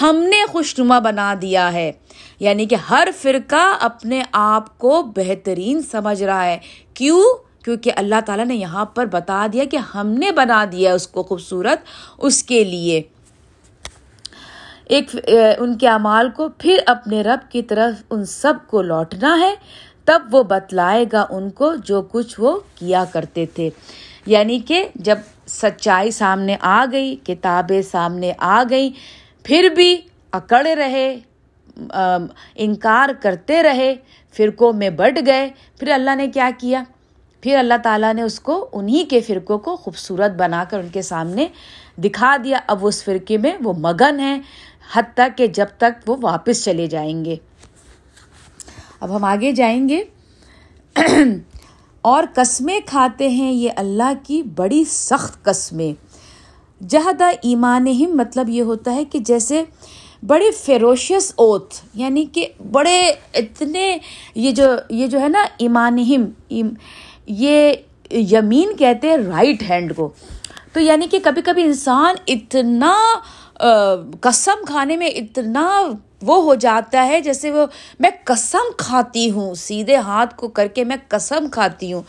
ہم 0.00 0.16
نے 0.16 0.36
خوشنما 0.48 0.98
بنا 0.98 1.34
دیا 1.42 1.72
ہے۔ 1.72 1.92
یعنی 2.40 2.66
کہ 2.66 2.76
ہر 2.90 3.08
فرقہ 3.22 3.76
اپنے 3.80 4.22
آپ 4.32 4.78
کو 4.78 5.02
بہترین 5.16 5.82
سمجھ 5.82 6.22
رہا 6.22 6.44
ہے۔ 6.44 6.58
کیوں؟ 6.94 7.24
کیونکہ 7.64 7.90
اللہ 7.96 8.20
تعالیٰ 8.26 8.46
نے 8.46 8.54
یہاں 8.54 8.84
پر 8.84 9.06
بتا 9.06 9.46
دیا 9.52 9.64
کہ 9.64 9.76
ہم 9.76 10.06
نے 10.06 10.32
بنا 10.32 10.64
دیا 10.72 10.94
اس 10.94 11.08
کو 11.08 11.22
خوبصورت 11.22 11.78
اس 12.18 12.42
کے 12.42 12.64
لیے۔ 12.64 13.02
ایک 14.84 15.16
ان 15.58 15.78
کے 15.78 15.88
اعمال 15.88 16.30
کو 16.30 16.48
پھر 16.48 16.78
اپنے 16.86 17.22
رب 17.22 17.52
کی 17.52 17.62
طرف 17.62 18.02
ان 18.10 18.24
سب 18.24 18.54
کو 18.66 18.82
لوٹنا 18.82 19.38
ہے۔ 19.40 19.54
تب 20.04 20.22
وہ 20.30 20.42
بتلائے 20.42 21.04
گا 21.12 21.26
ان 21.30 21.50
کو 21.50 21.74
جو 21.74 22.02
کچھ 22.02 22.40
وہ 22.40 22.60
کیا 22.74 23.04
کرتے 23.12 23.46
تھے۔ 23.46 23.70
یعنی 24.26 24.58
کہ 24.58 24.88
جب 24.94 25.18
سچائی 25.46 26.10
سامنے 26.10 26.56
آ 26.60 26.84
گئی، 26.92 27.16
کتابیں 27.24 27.82
سامنے 27.82 28.32
آ 28.38 28.62
گئی 28.70 28.90
پھر 29.44 29.68
بھی 29.76 30.00
اکڑ 30.32 30.66
رہے 30.66 31.18
انکار 32.54 33.08
کرتے 33.20 33.62
رہے، 33.62 33.94
فرقوں 34.36 34.72
میں 34.72 34.90
بٹ 34.90 35.26
گئے۔ 35.26 35.50
پھر 35.78 35.88
اللہ 35.88 36.14
نے 36.14 36.28
کیا 36.28 36.50
کیا؟ 36.58 36.82
پھر 37.40 37.56
اللہ 37.56 37.74
تعالیٰ 37.82 38.14
نے 38.14 38.22
اس 38.22 38.40
کو 38.40 38.68
انہی 38.72 39.04
کے 39.04 39.20
فرقوں 39.20 39.58
کو 39.58 39.76
خوبصورت 39.76 40.30
بنا 40.30 40.64
کر 40.70 40.78
ان 40.78 40.88
کے 40.88 41.02
سامنے 41.02 41.46
دکھا 41.96 42.36
دیا۔ 42.44 42.58
اب 42.66 42.78
اس 42.82 43.04
فرقے 43.04 43.38
میں 43.38 43.52
وہ 43.60 43.72
مگن 43.78 44.20
ہیں 44.20 44.42
حد 44.94 45.02
تک 45.14 45.38
کہ 45.38 45.46
جب 45.46 45.66
تک 45.78 46.10
وہ 46.10 46.16
واپس 46.20 46.64
چلے 46.64 46.86
جائیں 46.86 47.24
گے۔ 47.24 47.36
اب 49.02 49.16
ہم 49.16 49.24
آگے 49.24 49.52
جائیں 49.52 49.88
گے۔ 49.88 50.02
اور 52.02 52.24
قسمیں 52.34 52.80
کھاتے 52.86 53.28
ہیں 53.28 53.52
یہ 53.52 53.70
اللہ 53.76 54.12
کی 54.22 54.42
بڑی 54.42 54.84
سخت 54.84 55.44
قسمیں۔ 55.44 55.92
جہدا 56.88 57.28
ایمان 57.42 57.86
ہم 57.88 58.16
مطلب 58.16 58.48
یہ 58.48 58.62
ہوتا 58.62 58.94
ہے 58.94 59.04
کہ 59.04 59.18
جیسے 59.18 59.64
بڑے 60.26 60.50
فیروشیس 60.50 61.32
اوتھ 61.36 61.74
یعنی 61.94 62.24
کہ 62.24 62.46
بڑے 62.72 63.12
اتنے 63.34 63.98
یہ 64.34 64.50
جو 64.50 64.64
یہ 64.90 65.06
جو 65.06 65.20
ہے 65.20 65.28
نا 65.28 65.44
ایمان 65.58 65.98
ہم 65.98 66.68
یہ 67.26 67.72
یمین 68.10 68.76
کہتے 68.76 69.10
ہیں 69.10 69.16
رائٹ 69.16 69.62
ہینڈ 69.62 69.96
کو۔ 69.96 70.10
تو 70.72 70.80
یعنی 70.80 71.06
کہ 71.06 71.18
کبھی 71.22 71.42
کبھی 71.42 71.62
انسان 71.62 72.14
اتنا 72.26 72.96
قسم 74.20 74.64
کھانے 74.66 74.96
میں 74.96 75.08
اتنا 75.08 75.82
وہ 76.22 76.42
ہو 76.42 76.54
جاتا 76.54 77.06
ہے 77.06 77.20
جیسے 77.20 77.50
وہ 77.50 77.66
میں 78.00 78.10
قسم 78.24 78.72
کھاتی 78.76 79.30
ہوں، 79.30 79.54
سیدھے 79.54 79.96
ہاتھ 79.96 80.36
کو 80.36 80.48
کر 80.48 80.66
کے 80.66 80.84
میں 80.84 80.96
قسم 81.08 81.46
کھاتی 81.52 81.92
ہوں۔ 81.92 82.02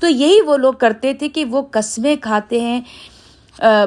تو 0.00 0.08
یہی 0.08 0.40
وہ 0.40 0.56
لوگ 0.56 0.72
کرتے 0.72 1.14
تھے 1.14 1.28
کہ 1.28 1.44
وہ 1.44 1.62
قسمیں 1.70 2.16
کھاتے 2.20 2.60
ہیں۔ 2.60 2.80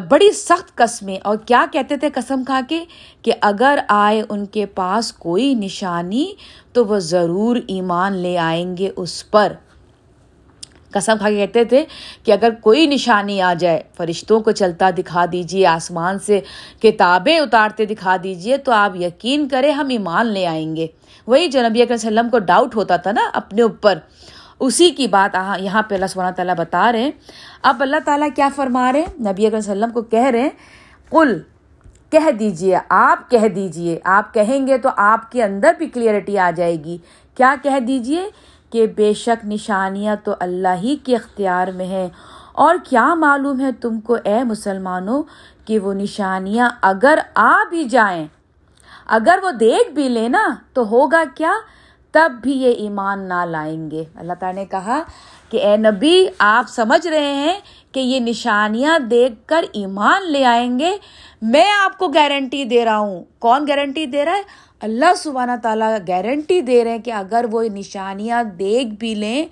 بڑی 0.09 0.31
سخت 0.31 0.75
قسمیں۔ 0.75 1.17
اور 1.23 1.37
کیا 1.37 1.65
کہتے 1.71 1.97
تھے 1.97 2.09
قسم 2.09 2.43
کھا 2.43 2.61
کے؟ 2.69 2.85
کہ 3.21 3.31
اگر 3.41 3.79
آئے 3.87 4.23
ان 4.29 4.45
کے 4.45 4.65
پاس 4.65 5.13
کوئی 5.13 5.53
نشانی 5.53 6.33
تو 6.73 6.85
وہ 6.85 6.99
ضرور 6.99 7.55
ایمان 7.67 8.17
لے 8.17 8.37
آئیں 8.37 8.77
گے 8.77 8.89
اس 8.95 9.31
پر۔ 9.31 9.53
قسم 10.93 11.17
کھا 11.17 11.29
کے 11.29 11.35
کہتے 11.35 11.63
تھے 11.63 11.83
کہ 12.23 12.31
اگر 12.31 12.49
کوئی 12.61 12.85
نشانی 12.85 13.41
آ 13.41 13.53
جائے، 13.53 13.81
فرشتوں 13.97 14.39
کو 14.39 14.51
چلتا 14.51 14.89
دکھا 14.97 15.25
دیجیے 15.31 15.65
آسمان 15.67 16.19
سے 16.19 16.39
کتابیں 16.81 17.39
اتارتے 17.39 17.85
دکھا 17.85 18.15
دیجیے 18.23 18.57
تو 18.57 18.71
آپ 18.71 18.95
یقین 18.95 19.47
کریں 19.47 19.71
ہم 19.71 19.87
ایمان 19.89 20.27
لے 20.27 20.45
آئیں 20.47 20.75
گے۔ 20.75 20.87
وہی 21.27 21.47
جو 21.47 21.61
نبی 21.69 21.81
اکرم 21.81 21.95
وسلم 21.95 22.29
کو 22.29 22.39
ڈاؤٹ 22.39 22.75
ہوتا 22.75 22.95
تھا 22.95 23.11
نا 23.11 23.29
اپنے 23.33 23.61
اوپر۔ 23.61 23.99
اسی 24.59 24.89
کی 24.89 25.07
بات 25.07 25.35
یہاں 25.59 25.81
پہ 25.81 25.95
اللہ 25.95 26.05
سبحانہ 26.09 26.35
تعالیٰ 26.35 26.55
بتا 26.55 26.91
رہے 26.91 27.01
ہیں۔ 27.01 27.11
اب 27.61 27.81
اللہ 27.81 28.03
تعالیٰ 28.05 28.27
کیا 28.35 28.49
فرما 28.55 28.91
رہے 28.91 28.99
ہیں؟ 28.99 29.13
نبی 29.19 29.47
اکرم 29.47 29.57
وسلم 29.57 29.89
کو 29.89 30.01
کہہ 30.01 30.25
رہے 30.25 30.41
ہیں 30.41 30.49
کل 31.09 31.39
کہہ 32.11 32.31
دیجیے 32.31 32.77
آپ 32.89 33.29
کہہ 33.31 33.47
دیجیے 33.47 33.99
آپ 34.03 34.33
کہیں 34.33 34.67
گے 34.67 34.77
تو 34.77 34.89
آپ 34.97 35.31
کے 35.31 35.43
اندر 35.43 35.73
بھی 35.77 35.87
کلیئرٹی 35.87 36.37
آ 36.37 36.49
جائے 36.55 36.75
گی۔ 36.83 36.97
کیا 37.37 37.55
کہہ 37.63 37.79
دیجیے 37.79 38.23
کہ 38.73 38.87
بے 38.87 39.13
شک 39.13 39.45
نشانیاں 39.45 40.15
تو 40.23 40.33
اللہ 40.39 40.75
ہی 40.81 40.95
کے 40.95 41.15
اختیار 41.15 41.67
میں 41.67 41.85
ہیں۔ 41.85 42.07
اور 42.51 42.75
کیا 42.83 43.13
معلوم 43.13 43.59
ہے 43.59 43.71
تم 43.71 43.99
کو 43.99 44.17
اے 44.23 44.43
مسلمانوں 44.43 45.23
کہ 45.65 45.79
وہ 45.79 45.93
نشانیاں 45.93 46.69
اگر 46.81 47.19
آ 47.35 47.55
بھی 47.69 47.83
جائیں، 47.83 48.27
اگر 49.07 49.39
وہ 49.43 49.51
دیکھ 49.51 49.91
بھی 49.91 50.09
لیں 50.09 50.29
نا، 50.29 50.49
تو 50.73 50.89
ہوگا 50.89 51.23
کیا؟ 51.35 51.51
تب 52.11 52.31
بھی 52.41 52.51
یہ 52.51 52.71
ایمان 52.71 53.19
نہ 53.19 53.45
لائیں 53.45 53.91
گے۔ 53.91 54.03
اللہ 54.15 54.33
تعالیٰ 54.39 54.63
نے 54.63 54.65
کہا 54.65 55.01
کہ 55.49 55.65
اے 55.65 55.77
نبی، 55.77 56.27
آپ 56.39 56.65
سمجھ 56.69 57.07
رہے 57.07 57.33
ہیں 57.33 57.59
کہ 57.91 57.99
یہ 57.99 58.19
نشانیاں 58.19 58.99
دیکھ 58.99 59.47
کر 59.47 59.65
ایمان 59.73 60.31
لے 60.31 60.45
آئیں 60.45 60.79
گے۔ 60.79 60.97
میں 61.41 61.71
آپ 61.83 61.97
کو 61.97 62.07
گارنٹی 62.07 62.63
دے 62.63 62.85
رہا 62.85 62.97
ہوں۔ 62.97 63.23
کون 63.39 63.67
گارنٹی 63.67 64.05
دے 64.05 64.25
رہا 64.25 64.35
ہے؟ 64.35 64.43
اللہ 64.83 65.13
سبحانہ 65.17 65.51
تعالیٰ 65.63 65.97
گارنٹی 66.07 66.61
دے 66.61 66.83
رہے 66.83 66.91
ہیں 66.91 66.99
کہ 66.99 67.11
اگر 67.11 67.45
وہ 67.51 67.63
نشانیاں 67.73 68.43
دیکھ 68.43 68.87
بھی 68.99 69.13
لیں، 69.15 69.45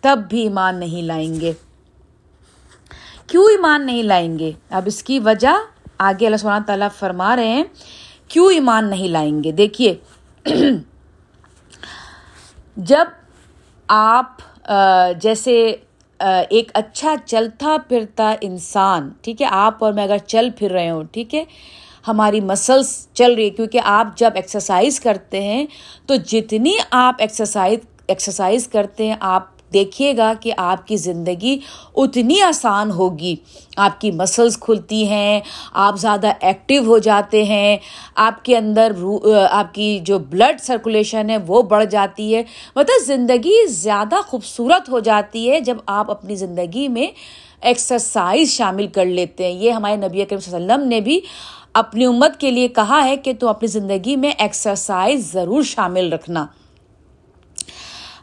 تب 0.00 0.18
بھی 0.28 0.40
ایمان 0.42 0.80
نہیں 0.80 1.02
لائیں 1.02 1.40
گے۔ 1.40 1.52
کیوں 3.26 3.44
ایمان 3.50 3.86
نہیں 3.86 4.02
لائیں 4.02 4.38
گے؟ 4.38 4.50
اب 4.70 4.82
اس 4.86 5.02
کی 5.02 5.18
وجہ 5.18 5.54
آگے 5.98 6.26
اللہ 6.26 6.36
سبحانہ 6.36 6.64
تعالیٰ 6.66 6.88
فرما 6.98 7.36
رہے 7.36 7.48
ہیں، 7.48 7.64
کیوں 8.28 8.50
ایمان 8.52 8.90
نہیں 8.90 9.08
لائیں 9.08 9.44
گے؟ 9.44 9.52
دیکھیے، 9.52 9.94
جب 12.76 13.06
آپ 13.88 14.42
جیسے 15.20 15.54
ایک 16.20 16.70
اچھا 16.74 17.14
چلتا 17.26 17.76
پھرتا 17.88 18.34
انسان، 18.40 19.10
ٹھیک 19.22 19.42
ہے، 19.42 19.46
آپ 19.50 19.84
اور 19.84 19.92
میں 19.92 20.04
اگر 20.04 20.18
چل 20.26 20.50
پھر 20.58 20.70
رہے 20.70 20.90
ہوں، 20.90 21.04
ٹھیک 21.12 21.34
ہے 21.34 21.44
ہماری 22.08 22.40
مسلس 22.40 23.08
چل 23.14 23.34
رہی 23.34 23.44
ہے۔ 23.44 23.50
کیونکہ 23.50 23.80
آپ 23.84 24.16
جب 24.16 24.30
ایکسرسائز 24.34 25.00
کرتے 25.00 25.40
ہیں، 25.42 25.66
تو 26.06 26.14
جتنی 26.14 26.74
آپ 26.90 27.14
ایکسرسائز 27.18 27.78
ایکسرسائز 28.06 28.68
کرتے 28.68 29.06
ہیں، 29.06 29.16
آپ 29.20 29.52
دیکھیے 29.72 30.16
گا 30.16 30.32
کہ 30.40 30.52
آپ 30.56 30.86
کی 30.86 30.96
زندگی 30.96 31.58
اتنی 31.94 32.40
آسان 32.42 32.90
ہوگی۔ 32.90 33.36
آپ 33.76 34.00
کی 34.00 34.10
مسلس 34.10 34.58
کھلتی 34.58 35.08
ہیں، 35.08 35.40
آپ 35.72 35.98
زیادہ 35.98 36.32
ایکٹیو 36.40 36.82
ہو 36.86 36.98
جاتے 36.98 37.44
ہیں، 37.44 37.76
آپ 38.14 38.44
کے 38.44 38.56
اندر 38.56 38.92
آپ 39.50 39.74
کی 39.74 39.98
جو 40.02 40.18
بلڈ 40.18 40.60
سرکولیشن 40.60 41.30
ہے، 41.30 41.36
وہ 41.46 41.62
بڑھ 41.62 41.84
جاتی 41.84 42.34
ہے۔ 42.34 42.42
مطلب 42.76 43.06
زندگی 43.06 43.66
زیادہ 43.66 44.16
خوبصورت 44.26 44.88
ہو 44.88 44.98
جاتی 45.00 45.50
ہے 45.50 45.60
جب 45.60 45.76
آپ 45.86 46.10
اپنی 46.10 46.34
زندگی 46.34 46.88
میں 46.88 47.06
ایکسرسائز 47.60 48.50
شامل 48.50 48.86
کر 48.86 49.04
لیتے 49.04 49.44
ہیں۔ 49.44 49.58
یہ 49.60 49.70
ہمارے 49.70 49.96
نبی 49.96 50.22
اکرم 50.22 50.40
صلی 50.40 50.54
اللہ 50.54 50.64
علیہ 50.64 50.74
وسلم 50.74 50.88
نے 50.88 51.00
بھی 51.00 51.20
اپنی 51.74 52.04
امت 52.04 52.40
کے 52.40 52.50
لیے 52.50 52.68
کہا 52.68 53.04
ہے 53.04 53.16
کہ 53.16 53.32
تو 53.40 53.48
اپنی 53.48 53.68
زندگی 53.68 54.16
میں 54.16 54.30
ایکسرسائز 54.38 55.32
ضرور 55.32 55.62
شامل 55.62 56.12
رکھنا۔ 56.12 56.46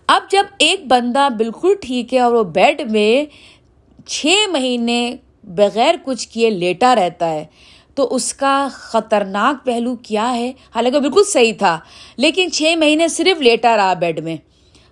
اب 0.08 0.32
جب 0.32 0.46
ایک 0.58 0.88
بندہ 0.88 1.28
بالکل 1.38 1.74
ٹھیک 1.82 2.14
ہے 2.14 2.20
اور 2.20 2.32
وہ 2.32 2.44
بیڈ 2.44 2.82
میں 2.92 3.26
چھ 4.08 4.46
مہینے 4.52 5.16
بغیر 5.44 5.96
کچھ 6.04 6.28
کیے 6.28 6.50
لیٹا 6.50 6.96
رہتا 6.96 7.30
ہے، 7.30 7.46
تو 7.96 8.08
اس 8.16 8.34
کا 8.34 8.68
خطرناک 8.72 9.66
پہلو 9.66 9.96
کیا 9.96 10.34
ہے؟ 10.36 10.52
حالانکہ 10.76 11.00
بالکل 11.00 11.24
صحیح 11.24 11.54
تھا، 11.58 11.80
لیکن 12.18 12.52
چھ 12.52 12.76
مہینے 12.78 13.08
صرف 13.08 13.42
لیٹا 13.42 13.76
رہا 13.78 13.94
بیڈ 13.94 14.20
میں۔ 14.20 14.36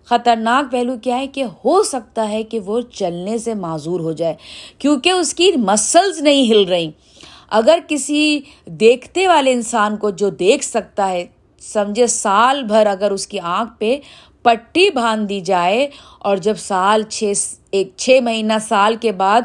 خطرناک 0.05 0.71
پہلو 0.71 0.95
کیا 1.03 1.17
ہے 1.19 1.27
کہ 1.27 1.43
ہو 1.65 1.83
سکتا 1.83 2.29
ہے 2.29 2.43
کہ 2.43 2.59
وہ 2.59 2.81
چلنے 2.81 3.37
سے 3.37 3.53
معذور 3.53 3.99
ہو 3.99 4.11
جائے، 4.11 4.35
کیونکہ 4.79 5.09
اس 5.09 5.33
کی 5.33 5.51
مسلز 5.57 6.21
نہیں 6.21 6.51
ہل 6.51 6.63
رہی۔ 6.63 6.91
اگر 7.49 7.79
کسی 7.87 8.39
دیکھتے 8.65 9.27
والے 9.27 9.51
انسان 9.51 9.97
کو 9.97 10.09
جو 10.09 10.29
دیکھ 10.29 10.63
سکتا 10.63 11.09
ہے، 11.09 11.25
سمجھے 11.61 12.07
سال 12.07 12.63
بھر 12.63 12.85
اگر 12.85 13.11
اس 13.11 13.27
کی 13.27 13.39
آنکھ 13.39 13.73
پہ 13.79 13.97
پٹی 14.41 14.89
باندھ 14.89 15.29
دی 15.29 15.39
جائے 15.41 15.89
اور 16.19 16.37
جب 16.37 16.55
سال 16.57 17.03
چھ، 17.03 17.33
ایک 17.71 17.91
چھ 17.97 18.19
مہینہ 18.23 18.53
سال 18.67 18.95
کے 18.95 19.11
بعد 19.11 19.41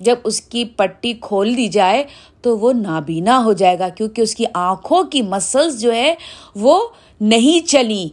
جب 0.00 0.16
اس 0.24 0.40
کی 0.40 0.64
پٹی 0.64 1.12
کھول 1.20 1.56
دی 1.56 1.68
جائے 1.68 2.04
تو 2.42 2.58
وہ 2.58 2.72
نابینا 2.72 3.44
ہو 3.44 3.52
جائے 3.52 3.78
گا، 3.78 3.88
کیونکہ 3.88 4.22
اس 4.22 4.34
کی 4.34 4.44
آنکھوں 4.54 5.02
کی 5.04 5.22
مسلس 5.22 5.80
جو 5.80 5.92
ہے 5.92 6.14
وہ 6.54 6.88
نہیں 7.20 7.66
چلی۔ 7.66 8.08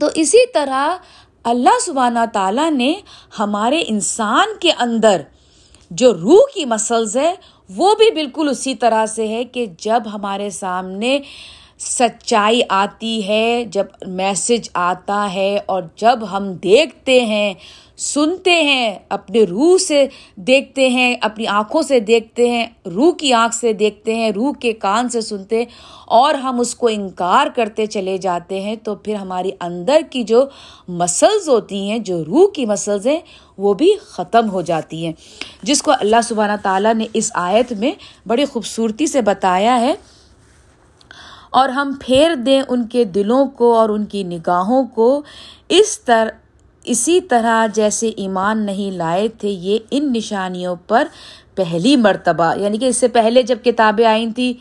تو 0.00 0.08
اسی 0.14 0.46
طرح 0.52 0.96
اللہ 1.44 1.78
سبحانہ 1.80 2.24
تعالیٰ 2.32 2.70
نے 2.70 2.94
ہمارے 3.38 3.82
انسان 3.86 4.48
کے 4.60 4.70
اندر 4.78 5.22
جو 5.90 6.12
روح 6.14 6.40
کی 6.54 6.64
مسلز 6.64 7.16
ہے 7.16 7.34
وہ 7.68 7.94
بھی 7.94 8.10
بالکل 8.10 8.48
اسی 8.48 8.74
طرح 8.74 9.06
سے 9.06 9.28
ہے 9.28 9.44
کہ 9.44 9.66
جب 9.78 10.02
ہمارے 10.12 10.50
سامنے 10.50 11.18
سچائی 11.84 12.60
آتی 12.68 13.28
ہے، 13.28 13.64
جب 13.64 13.86
میسج 14.06 14.70
آتا 14.74 15.34
ہے 15.34 15.58
اور 15.66 15.82
جب 15.96 16.18
ہم 16.32 16.52
دیکھتے 16.52 17.24
ہیں، 17.24 17.54
سنتے 17.96 18.50
ہیں 18.50 18.98
اپنے 19.08 19.42
روح 19.42 19.78
سے 19.78 20.06
دیکھتے 20.36 20.88
ہیں، 20.88 21.16
اپنی 21.20 21.46
آنکھوں 21.46 21.82
سے 21.82 22.00
دیکھتے 22.00 22.50
ہیں، 22.50 22.66
روح 22.94 23.12
کی 23.12 23.32
آنکھ 23.32 23.54
سے 23.54 23.72
دیکھتے 23.72 24.14
ہیں، 24.14 24.30
روح 24.30 24.52
کے 24.60 24.72
کان 24.72 25.08
سے 25.08 25.20
سنتے 25.20 25.58
ہیں 25.58 25.64
اور 26.06 26.34
ہم 26.34 26.60
اس 26.60 26.74
کو 26.74 26.88
انکار 26.88 27.46
کرتے 27.46 27.86
چلے 27.86 28.18
جاتے 28.18 28.60
ہیں، 28.60 28.76
تو 28.76 28.94
پھر 28.94 29.14
ہماری 29.14 29.50
اندر 29.60 30.00
کی 30.10 30.22
جو 30.22 30.44
مسلز 30.88 31.48
ہوتی 31.48 31.90
ہیں، 31.90 31.98
جو 31.98 32.24
روح 32.24 32.46
کی 32.54 32.66
مسلز 32.66 33.06
ہیں، 33.06 33.20
وہ 33.58 33.74
بھی 33.74 33.92
ختم 34.00 34.50
ہو 34.50 34.60
جاتی 34.60 35.04
ہیں۔ 35.04 35.12
جس 35.62 35.82
کو 35.82 35.92
اللہ 36.00 36.20
سبحانہ 36.24 36.56
تعالیٰ 36.62 36.94
نے 36.94 37.06
اس 37.14 37.30
آیت 37.34 37.72
میں 37.72 37.92
بڑی 38.26 38.44
خوبصورتی 38.44 39.06
سے 39.06 39.20
بتایا 39.20 39.80
ہے۔ 39.80 39.94
اور 41.54 41.68
ہم 41.68 41.92
پھیر 42.00 42.34
دیں 42.34 42.62
ان 42.68 42.86
کے 42.86 43.04
دلوں 43.04 43.46
کو 43.46 43.74
اور 43.74 43.88
ان 43.88 44.04
کی 44.04 44.22
نگاہوں 44.22 44.84
کو۔ 44.84 45.22
اس 45.68 46.00
طرح 46.00 46.30
اسی 46.84 47.20
طرح 47.20 47.66
جیسے 47.66 48.08
ایمان 48.08 48.66
نہیں 48.66 48.90
لائے 48.90 49.28
تھے، 49.28 49.48
یہ 49.48 49.78
ان 49.90 50.12
نشانیوں 50.12 50.76
پر 50.88 51.04
پہلی 51.54 51.96
مرتبہ 51.96 52.54
یعنی 52.56 52.78
کہ 52.78 52.84
اس 52.84 52.96
سے 52.96 53.08
پہلے 53.08 53.42
جب 53.42 53.58
کتابیں 53.64 54.06
آئی 54.06 54.32
تھیں، 54.32 54.52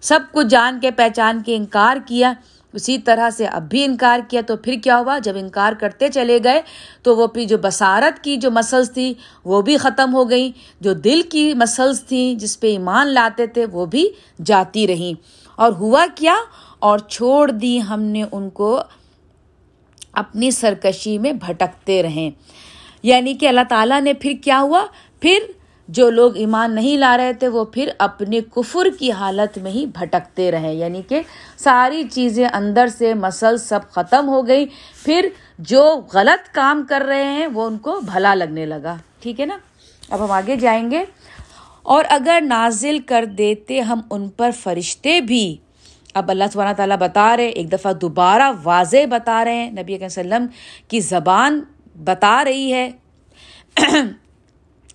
سب 0.00 0.20
کچھ 0.32 0.46
جان 0.46 0.78
کے 0.82 0.90
پہچان 0.90 1.42
کے 1.46 1.56
انکار 1.56 1.96
کیا۔ 2.06 2.32
اسی 2.72 2.98
طرح 2.98 3.30
سے 3.30 3.46
اب 3.46 3.68
بھی 3.68 3.84
انکار 3.84 4.20
کیا۔ 4.28 4.40
تو 4.46 4.56
پھر 4.56 4.74
کیا 4.84 4.98
ہوا؟ 4.98 5.18
جب 5.18 5.32
انکار 5.36 5.72
کرتے 5.72 6.08
چلے 6.08 6.38
گئے، 6.44 6.62
تو 7.02 7.16
وہ 7.16 7.26
پھر 7.26 7.44
جو 7.44 7.58
بصارت 7.62 8.24
کی 8.24 8.36
جو 8.36 8.50
مسلس 8.50 8.90
تھی، 8.90 9.14
وہ 9.44 9.62
بھی 9.62 9.76
ختم 9.76 10.14
ہو 10.14 10.30
گئیں۔ 10.30 10.50
جو 10.80 10.92
دل 10.92 11.22
کی 11.22 11.54
مسلس 11.54 12.04
تھیں، 12.04 12.34
جس 12.34 12.60
پہ 12.60 12.66
ایمان 12.70 13.06
لاتے 13.06 13.46
تھے، 13.46 13.66
وہ 13.66 13.86
بھی 13.86 14.08
جاتی 14.44 14.86
رہیں۔ 14.86 15.41
اور 15.56 15.72
ہوا 15.72 16.06
کیا 16.14 16.36
اور 16.78 16.98
چھوڑ 16.98 17.50
دی 17.50 17.82
ہم 17.82 18.02
نے 18.02 18.24
ان 18.32 18.50
کو 18.50 18.80
اپنی 20.12 20.50
سرکشی 20.50 21.18
میں 21.18 21.32
بھٹکتے 21.32 22.02
رہیں 22.02 22.30
یعنی 23.02 23.34
کہ 23.34 23.48
اللہ 23.48 23.60
تعالیٰ 23.68 24.00
نے 24.00 24.12
پھر 24.12 24.32
کیا 24.44 24.60
ہوا؟ 24.60 24.86
پھر 25.20 25.38
جو 25.88 26.10
لوگ 26.10 26.36
ایمان 26.36 26.74
نہیں 26.74 26.96
لا 26.96 27.16
رہے 27.16 27.32
تھے، 27.32 27.48
وہ 27.48 27.64
پھر 27.64 27.90
اپنے 27.98 28.40
کفر 28.54 28.86
کی 28.98 29.12
حالت 29.12 29.58
میں 29.58 29.70
ہی 29.70 29.86
بھٹکتے 29.86 30.50
رہے۔ 30.50 30.74
یعنی 30.74 31.02
کہ 31.08 31.22
ساری 31.56 32.02
چیزیں 32.02 32.48
اندر 32.52 32.86
سے 32.86 33.14
مسل 33.14 33.56
سب 33.56 33.80
ختم 33.90 34.28
ہو 34.28 34.46
گئی۔ 34.46 34.66
پھر 35.04 35.28
جو 35.58 36.00
غلط 36.12 36.54
کام 36.54 36.84
کر 36.88 37.02
رہے 37.08 37.24
ہیں، 37.24 37.46
وہ 37.46 37.66
ان 37.66 37.78
کو 37.78 38.00
بھلا 38.00 38.34
لگنے 38.34 38.66
لگا۔ 38.66 38.96
ٹھیک 39.20 39.40
ہے 39.40 39.46
نا؟ 39.46 39.58
اب 40.10 40.24
ہم 40.24 40.30
آگے 40.30 40.56
جائیں 40.56 40.90
گے۔ 40.90 41.04
اور 41.82 42.04
اگر 42.08 42.38
نازل 42.44 42.98
کر 42.98 43.24
دیتے 43.24 43.80
ہم 43.80 44.00
ان 44.10 44.28
پر 44.28 44.50
فرشتے 44.62 45.20
بھی۔ 45.20 45.56
اب 46.14 46.30
اللہ 46.30 46.44
سبحانہ 46.52 46.76
تعالیٰ 46.76 46.96
بتا 46.96 47.36
رہے 47.36 47.46
ایک 47.46 47.72
دفعہ 47.72 47.92
دوبارہ 47.92 48.52
واضح 48.64 49.06
بتا 49.10 49.44
رہے 49.44 49.54
ہیں 49.54 49.70
نبی 49.70 49.94
علیہ 49.94 50.06
وسلم 50.06 50.46
کی 50.88 51.00
زبان 51.00 51.60
بتا 52.04 52.44
رہی 52.44 52.72
ہے۔ 52.72 52.90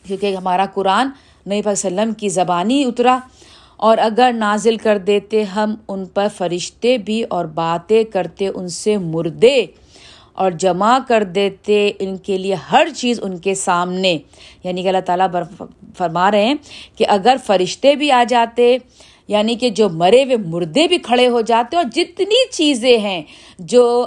کیونکہ 0.03 0.35
ہمارا 0.35 0.65
قرآن 0.73 1.07
نبی 1.47 1.61
وسلم 1.65 2.13
کی 2.13 2.29
زبانی 2.29 2.83
اترا۔ 2.83 3.19
اور 3.77 3.97
اگر 3.97 4.31
نازل 4.35 4.77
کر 4.77 4.97
دیتے 4.97 5.43
ہم 5.43 5.75
ان 5.87 6.05
پر 6.05 6.27
فرشتے 6.37 6.97
بھی 6.97 7.23
اور 7.29 7.45
باتیں 7.45 8.03
کرتے 8.03 8.47
ان 8.47 8.67
سے 8.67 8.97
مردے۔ 8.97 9.65
اور 10.37 10.51
جمع 10.51 10.97
کر 11.07 11.23
دیتے 11.23 11.91
ان 11.99 12.17
کے 12.17 12.37
لیے 12.37 12.55
ہر 12.71 12.87
چیز 12.95 13.19
ان 13.23 13.37
کے 13.37 13.55
سامنے۔ 13.55 14.17
یعنی 14.63 14.83
کہ 14.83 14.87
اللہ 14.87 15.05
تعالیٰ 15.05 15.27
فرما 15.97 16.31
رہے 16.31 16.45
ہیں 16.45 16.55
کہ 16.97 17.05
اگر 17.09 17.35
فرشتے 17.45 17.95
بھی 17.95 18.11
آ 18.11 18.23
جاتے 18.29 18.77
یعنی 19.27 19.55
کہ 19.55 19.69
جو 19.69 19.89
مرے 19.89 20.23
ہوئے 20.23 20.37
مردے 20.37 20.87
بھی 20.87 20.97
کھڑے 20.97 21.27
ہو 21.27 21.41
جاتے، 21.41 21.77
اور 21.77 21.85
جتنی 21.95 22.49
چیزیں 22.51 22.97
ہیں، 22.97 23.23
جو 23.59 24.05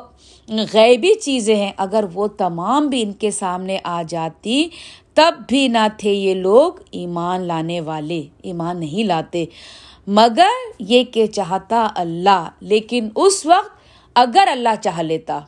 غیبی 0.72 1.14
چیزیں 1.14 1.56
ہیں، 1.56 1.72
اگر 1.76 2.04
وہ 2.14 2.26
تمام 2.26 2.88
بھی 2.88 3.02
ان 3.02 3.12
کے 3.12 3.30
سامنے 3.30 3.78
آ 3.84 4.02
جاتی، 4.08 4.68
تب 5.14 5.34
بھی 5.49 5.68
نہ 5.68 5.87
تھے 5.99 6.12
یہ 6.12 6.34
لوگ 6.34 6.72
ایمان 6.90 7.40
لانے 7.40 7.80
والے، 7.80 8.22
ایمان 8.42 8.80
نہیں 8.80 9.04
لاتے۔ 9.04 9.44
مگر 10.06 10.56
یہ 10.78 11.04
کہ 11.04 11.26
چاہتا 11.26 11.88
اللہ، 11.94 12.49
لیکن 12.60 13.08
اس 13.16 13.46
وقت 13.46 13.70
اگر 14.14 14.49
اللہ 14.50 14.82
چاہ 14.82 15.00
لیتا۔ 15.00 15.40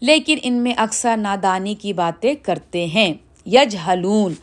لیکن 0.00 0.38
ان 0.42 0.52
میں 0.52 0.74
اکثر 0.76 1.16
نادانی 1.16 1.74
کی 1.74 1.92
باتیں 1.92 2.34
کرتے 2.42 2.86
ہیں۔ 2.86 3.14
یج 3.46 3.76
ہلون 3.86 4.34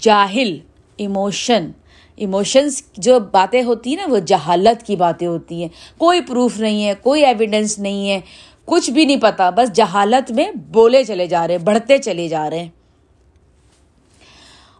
جاہل، 0.00 0.58
ایموشن۔ 0.96 1.70
ایموشنس 2.16 2.82
جو 2.96 3.20
باتیں 3.20 3.62
ہوتی 3.62 3.90
ہیں 3.90 3.96
نا، 3.96 4.12
وہ 4.12 4.18
جہالت 4.18 4.82
کی 4.82 4.96
باتیں 4.96 5.26
ہوتی 5.26 5.62
ہیں۔ 5.62 5.68
کوئی 5.98 6.20
پروف 6.20 6.58
نہیں 6.58 6.86
ہے، 6.86 6.94
کوئی 7.02 7.24
ایویڈنس 7.24 7.78
نہیں 7.78 8.10
ہے، 8.10 8.20
کچھ 8.64 8.90
بھی 8.90 9.04
نہیں 9.04 9.16
پتا، 9.16 9.50
بس 9.50 9.72
جہالت 9.72 10.30
میں 10.30 10.50
بولے 10.72 11.04
چلے 11.04 11.26
جا 11.26 11.48
رہے 11.48 11.58
بڑھتے 11.58 11.98
چلے 11.98 12.28
جا 12.28 12.50
رہے 12.50 12.58
ہیں۔ 12.58 12.68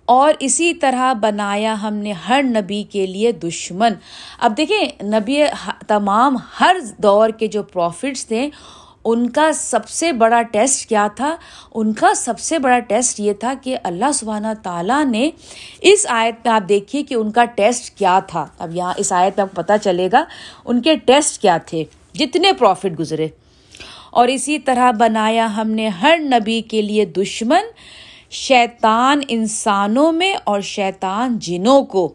اور 0.05 0.35
اسی 0.41 0.75
طرح 0.75 1.13
بنایا 1.13 1.83
ہم 1.83 1.95
نے 1.95 2.13
ہر 2.13 2.43
نبی 2.43 2.83
کے 2.83 3.07
لیے 3.07 3.33
دشمن۔ 3.33 3.93
اب 4.39 4.57
دیکھیں، 4.57 5.05
نبی 5.05 5.41
تمام 5.89 6.37
ہر 6.61 6.77
دور 6.99 7.31
کے 7.31 7.47
جو 7.47 7.63
پروفٹس 7.63 8.27
تھے 8.27 8.49
ان 9.09 9.31
کا 9.31 9.53
سب 9.53 9.89
سے 9.89 10.13
بڑا 10.13 10.43
ٹیسٹ 10.43 10.89
کیا 10.89 11.09
تھا؟ 11.17 11.37
ان 11.75 11.93
کا 11.93 12.15
سب 12.15 12.39
سے 12.39 12.59
بڑا 12.59 12.79
ٹیسٹ 12.79 13.21
یہ 13.21 13.33
تھا 13.33 13.55
کہ 13.63 13.77
اللہ 13.85 14.13
سبحانہ 14.15 14.47
تعالیٰ 14.63 15.05
نے 15.05 15.31
اس 15.81 16.07
آیت 16.09 16.35
میں 16.45 16.55
آپ 16.55 16.69
دیکھیے 16.69 17.03
کہ 17.03 17.15
ان 17.15 17.31
کا 17.31 17.45
ٹیسٹ 17.45 17.99
کیا 17.99 18.19
تھا۔ 18.19 18.47
اب 18.59 18.77
یہاں 18.77 18.95
اس 18.97 19.13
آیت 19.13 19.33
میں 19.37 19.43
آپ 19.43 19.57
کو 19.57 19.63
پتہ 19.63 19.73
چلے 19.83 20.09
گا 20.13 20.25
ان 20.65 20.83
کے 20.83 20.97
ٹیسٹ 20.97 21.43
کیا 21.43 21.59
تھے، 21.59 21.85
جتنے 22.15 22.53
پروفٹ 22.53 22.99
گزرے۔ 22.99 23.29
اور 24.11 24.29
اسی 24.29 24.59
طرح 24.59 24.91
بنایا 24.91 25.57
ہم 25.57 25.71
نے 25.71 25.89
ہر 25.89 26.17
نبی 26.21 26.61
کے 26.61 26.83
لیے 26.83 27.05
دشمن، 27.05 27.63
شیطان 28.31 29.21
انسانوں 29.29 30.13
میں 30.13 30.35
اور 30.45 30.61
شیطان 30.61 31.39
جنوں 31.39 31.83
کو۔ 31.83 32.13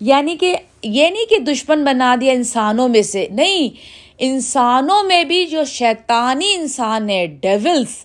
یعنی 0.00 0.36
کہ 0.36 0.56
یہ 0.82 1.10
نہیں 1.10 1.30
کہ 1.30 1.38
دشمن 1.38 1.84
بنا 1.84 2.16
دیا 2.20 2.32
انسانوں 2.32 2.88
میں 2.88 3.02
سے۔ 3.02 3.28
نہیں 3.30 3.68
انسانوں 4.18 5.02
میں 5.02 5.24
بھی 5.24 5.46
جو 5.46 5.64
شیطانی 5.64 6.54
انسان 6.54 7.10
ہے 7.10 7.26
ڈیولس 7.26 8.04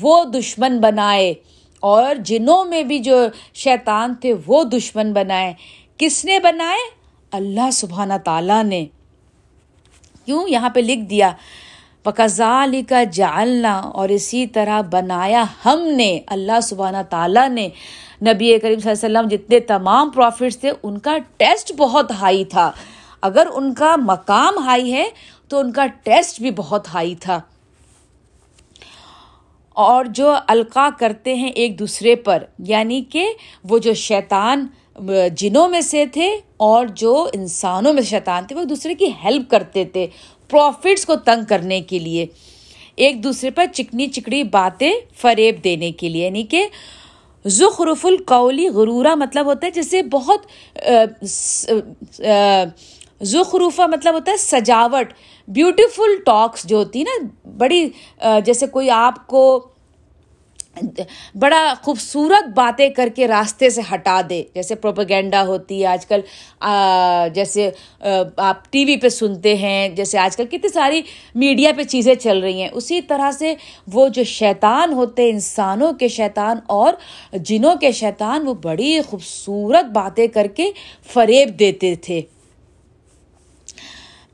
وہ 0.00 0.24
دشمن 0.24 0.80
بنائے۔ 0.80 1.34
اور 1.80 2.14
جنوں 2.14 2.64
میں 2.64 2.82
بھی 2.82 2.98
جو 2.98 3.26
شیطان 3.54 4.14
تھے، 4.14 4.34
وہ 4.46 4.64
دشمن 4.64 5.12
بنائے۔ 5.12 5.54
کس 5.96 6.24
نے 6.24 6.40
بنائے؟ 6.40 6.78
اللہ 7.32 7.70
سبحانہ 7.72 8.14
تعالیٰ 8.24 8.64
نے۔ 8.64 8.86
کیوں؟ 10.24 10.48
یہاں 10.48 10.70
پہ 10.70 10.80
لکھ 10.80 11.00
دیا 11.00 11.30
پکزال 12.02 12.82
کا 12.88 13.04
جالنا 13.04 13.78
اور 13.78 14.08
اسی 14.08 14.46
طرح 14.46 14.80
بنایا 14.80 15.44
ہم 15.64 15.80
نے، 15.80 16.20
اللہ 16.26 16.60
سبحانہ 16.62 17.02
تعالیٰ 17.10 17.48
نے۔ 17.48 17.68
نبی 18.22 18.58
کریم 18.58 18.78
صلی 18.78 18.90
اللہ 18.92 19.18
علیہ 19.18 19.28
وسلم 19.28 19.28
جتنے 19.28 19.60
تمام 19.60 20.10
پروفٹس 20.10 20.58
تھے، 20.58 20.72
ان 20.82 20.98
کا 20.98 21.16
ٹیسٹ 21.36 21.72
بہت 21.76 22.10
ہائی 22.10 22.44
تھا۔ 22.44 22.72
اگر 23.22 23.46
ان 23.54 23.74
کا 23.74 23.96
مقام 23.96 24.58
ہائی 24.58 24.92
ہے 24.92 25.08
تو 25.48 25.58
ان 25.58 25.72
کا 25.72 25.86
ٹیسٹ 25.86 26.40
بھی 26.40 26.50
بہت 26.50 26.88
ہائی 26.94 27.14
تھا۔ 27.14 27.40
اور 29.72 30.04
جو 30.04 30.34
القا 30.46 30.88
کرتے 30.98 31.34
ہیں 31.34 31.48
ایک 31.48 31.78
دوسرے 31.78 32.14
پر 32.16 32.42
یعنی 32.58 33.02
کہ 33.02 33.28
وہ 33.64 33.78
جو 33.78 33.94
شیطان، 33.94 34.66
جنوں 35.36 35.68
میں 35.68 35.80
سے 35.80 36.06
تھے 36.06 36.36
اور 36.56 36.86
جو 36.86 37.28
انسانوں 37.32 37.92
میں 37.92 38.02
شیطان 38.02 38.44
تھے، 38.46 38.56
وہ 38.56 38.60
ایک 38.60 38.68
دوسرے 38.68 38.94
کی 38.94 39.06
ہیلپ 39.24 39.50
کرتے 39.50 39.84
تھے 39.84 40.06
پروفٹس 40.50 41.06
کو 41.06 41.16
تنگ 41.16 41.44
کرنے 41.48 41.80
کے 41.80 41.98
لیے۔ 41.98 42.26
ایک 42.96 43.24
دوسرے 43.24 43.50
پر 43.50 43.64
چکنی 43.74 44.06
چکڑی 44.06 44.42
باتیں 44.42 44.92
فریب 45.16 45.64
دینے 45.64 45.90
کے 45.90 46.08
لیے۔ 46.08 46.24
یعنی 46.24 46.42
کہ 46.42 46.66
زخرف 47.46 48.06
القولی 48.06 48.68
غرورہ 48.68 49.14
مطلب 49.14 49.46
ہوتا 49.46 49.66
ہے 49.66 49.70
جسے 49.70 50.02
بہت 50.02 50.46
زخروفہ 53.22 53.82
مطلب 53.82 54.14
ہوتا 54.14 54.32
ہے 54.32 54.36
سجاوٹ۔ 54.36 55.12
بیوٹیفل 55.48 56.16
ٹاکس 56.26 56.64
جو 56.68 56.76
ہوتی 56.76 57.02
نا، 57.02 57.24
بڑی 57.58 57.88
جیسے 58.44 58.66
کوئی 58.66 58.90
آپ 58.90 59.26
کو 59.26 59.66
بڑا 61.40 61.72
خوبصورت 61.82 62.48
باتیں 62.54 62.88
کر 62.96 63.08
کے 63.14 63.28
راستے 63.28 63.70
سے 63.70 63.80
ہٹا 63.92 64.20
دے، 64.30 64.42
جیسے 64.54 64.74
پروپیگینڈا 64.74 65.42
ہوتی 65.46 65.80
ہے، 65.80 65.86
آج 65.86 66.06
کل 66.06 66.20
جیسے 67.34 67.68
آپ 68.36 68.70
ٹی 68.72 68.84
وی 68.84 68.96
پہ 68.96 69.08
سنتے 69.08 69.56
ہیں، 69.56 69.88
جیسے 69.88 70.18
آج 70.18 70.36
کل 70.36 70.46
کتنی 70.46 70.68
ساری 70.68 71.02
میڈیا 71.34 71.72
پہ 71.76 71.82
چیزیں 71.82 72.14
چل 72.14 72.40
رہی 72.42 72.60
ہیں۔ 72.62 72.68
اسی 72.72 73.00
طرح 73.02 73.30
سے 73.38 73.54
وہ 73.92 74.08
جو 74.08 74.24
شیطان 74.24 74.92
ہوتے 74.92 75.28
انسانوں 75.30 75.92
کے 75.92 76.08
شیطان 76.08 76.58
اور 76.66 76.92
جنوں 77.32 77.74
کے 77.76 77.92
شیطان، 77.92 78.48
وہ 78.48 78.54
بڑی 78.62 79.00
خوبصورت 79.00 79.92
باتیں 79.94 80.26
کر 80.26 80.46
کے 80.56 80.70
فریب 81.12 81.58
دیتے 81.58 81.94
تھے۔ 82.02 82.20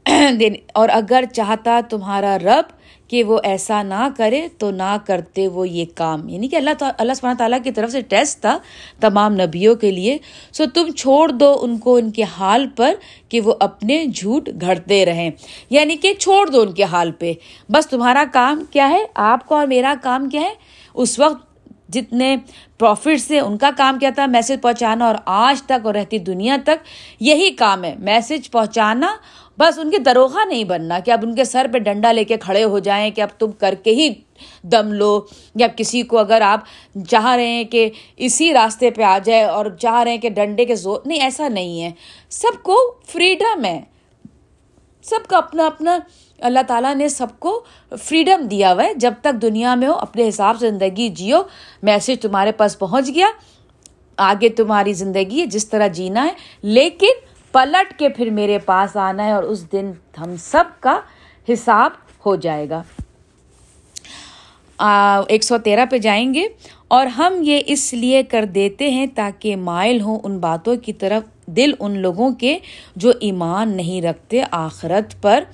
اور 0.75 0.89
اگر 0.93 1.25
چاہتا 1.33 1.81
تمہارا 1.91 2.39
رب 2.39 2.65
کہ 3.09 3.25
وہ 3.25 3.39
ایسا 3.45 3.83
نہ 3.83 4.09
کرے 4.17 4.49
تو 4.59 4.71
نہ 4.71 4.97
کرتے 5.07 5.49
وہ 5.49 5.69
یہ 5.69 5.85
کام۔ 5.95 6.29
یعنی 6.29 6.49
کہ 6.49 6.57
اللہ 6.57 6.71
اللہ 6.99 7.15
سبحانہ 7.15 7.39
تعالیٰ 7.39 7.59
کی 7.65 7.71
طرف 7.71 7.91
سے 7.91 8.01
ٹیسٹ 8.01 8.41
تھا 8.41 8.59
تمام 9.01 9.33
نبیوں 9.33 9.75
کے 9.75 9.91
لیے۔ 9.91 10.19
سو 10.53 10.65
تم 10.75 10.91
چھوڑ 10.91 11.29
دو 11.29 11.59
ان 11.61 11.79
کو 11.79 11.97
ان 11.97 12.11
کے 12.11 12.23
حال 12.23 12.67
پر 12.77 12.95
کہ 13.29 13.41
وہ 13.41 13.55
اپنے 13.61 14.05
جھوٹ 14.05 14.49
گھڑتے 14.61 15.07
رہیں۔ 15.07 15.31
یعنی 15.71 15.97
کہ 15.97 16.15
چھوڑ 16.15 16.47
دو 16.47 16.61
ان 16.61 16.73
کے 16.73 16.85
حال 16.85 17.13
پہ۔ 17.13 17.33
بس 17.69 17.87
تمہارا 17.87 18.25
کام 18.33 18.65
کیا 18.71 18.91
ہے؟ 18.91 19.05
آپ 19.15 19.49
کا 19.49 19.57
اور 19.57 19.67
میرا 19.67 19.95
کام 20.03 20.29
کیا 20.29 20.41
ہے؟ 20.41 20.55
اس 20.95 21.19
وقت 21.19 21.55
جتنے 21.89 22.37
پروفٹس 22.79 23.31
ہیں 23.31 23.41
ان 23.41 23.59
کا 23.59 23.71
کام 23.77 23.99
کیا 23.99 24.11
تھا، 24.11 24.27
میسج 24.27 24.63
پہنچانا 24.63 25.07
اور 25.07 25.15
آج 25.25 25.63
تک 25.63 25.87
اور 25.87 25.95
رہتی 25.95 26.19
دنیا 26.19 26.57
تک 26.65 26.85
یہی 27.21 27.51
کام 27.51 27.85
ہے۔ 27.85 27.95
میسج 27.99 28.51
پہنچانا 28.51 29.07
بس 29.59 29.79
ان 29.79 29.91
کے 29.91 29.99
دروغہ 29.99 30.45
نہیں 30.49 30.65
بننا 30.65 30.99
کہ 30.99 31.11
اب 31.11 31.21
ان 31.23 31.35
کے 31.35 31.45
سر 31.45 31.67
پہ 31.73 31.79
ڈنڈا 31.79 32.13
لے 32.13 32.25
کے 32.25 32.37
کھڑے 32.37 32.65
ہو 32.65 32.79
جائیں 32.79 33.11
کہ 33.11 33.21
اب 33.21 33.29
تم 33.39 33.53
کر 33.53 33.75
کے 33.83 33.91
ہی 33.91 34.15
دم 34.63 34.93
لو 34.93 35.21
یا 35.55 35.67
کسی 35.77 36.03
کو 36.03 36.19
اگر 36.19 36.41
آپ 36.41 36.61
چاہ 37.09 37.27
رہے 37.27 37.47
ہیں 37.47 37.65
کہ 37.65 37.91
اسی 38.17 38.53
راستے 38.53 38.91
پہ 38.91 39.03
آ 39.03 39.19
جائے 39.25 39.43
اور 39.43 39.67
چاہ 39.81 40.03
رہے 40.03 40.11
ہیں 40.11 40.19
کہ 40.19 40.29
ڈنڈے 40.29 40.65
کے 40.65 40.75
زور 40.75 41.01
نہیں، 41.07 41.21
ایسا 41.21 41.49
نہیں 41.49 41.83
ہے۔ 41.83 41.91
سب 42.31 42.63
کو 42.63 42.95
فریڈم 43.07 43.65
ہے۔ 43.65 43.81
سب 45.03 45.29
کا 45.29 45.37
اپنا 45.37 45.67
اپنا، 45.67 45.99
اللہ 46.39 46.59
تعالیٰ 46.67 46.95
نے 46.95 47.09
سب 47.09 47.27
کو 47.39 47.65
فریڈم 48.03 48.43
دیا 48.43 48.73
ہوا 48.73 48.85
ہے۔ 48.85 48.95
جب 48.95 49.15
تک 49.21 49.43
دنیا 49.43 49.75
میں 49.75 49.89
ہو، 49.89 49.93
اپنے 49.93 50.29
حساب 50.29 50.57
سے 50.61 50.71
زندگی 50.71 51.09
جیو۔ 51.09 51.43
میسج 51.83 52.21
تمہارے 52.21 52.53
پاس 52.53 52.79
پہنچ 52.79 53.11
گیا۔ 53.15 53.27
آگے 54.17 54.49
تمہاری 54.49 54.93
زندگی 54.93 55.41
ہے، 55.41 55.47
جس 55.47 55.69
طرح 55.69 55.87
جینا 55.87 56.25
ہے۔ 56.25 56.31
لیکن 56.63 57.34
پلٹ 57.55 57.99
کے 57.99 58.09
پھر 58.09 58.31
میرے 58.31 58.59
پاس 58.59 58.97
آنا 58.97 59.27
ہے 59.27 59.33
اور 59.33 59.43
اس 59.43 59.73
دن 59.73 59.93
ہم 60.19 60.37
سب 60.39 60.65
کا 60.81 61.01
حساب 61.49 61.91
ہو 62.27 62.37
جائے 62.37 62.69
گا۔ 62.71 62.83
ایک 65.29 65.45
سو 65.45 65.59
تیرہ 65.59 65.87
پہ 65.87 65.99
جائیں 65.99 66.35
گے 66.35 66.47
اور 66.89 67.07
ہم 67.07 67.35
یہ 67.43 67.61
اس 67.67 67.95
لیے 67.95 68.23
کر 68.23 68.45
دیتے 68.45 68.91
ہیں 68.91 69.07
تاکہ 69.15 69.57
مائل 69.57 70.01
ہوں 70.01 70.19
ان 70.23 70.39
باتوں 70.39 70.77
کی 70.77 70.93
طرف 70.93 71.47
دل 71.47 71.73
ان 71.81 71.99
لوگوں 71.99 72.35
کے 72.35 72.59
جو 72.97 73.13
ایمان 73.21 73.77
نہیں 73.77 74.03
رکھتے 74.03 74.43
آخرت 74.51 75.23
پر۔ 75.23 75.45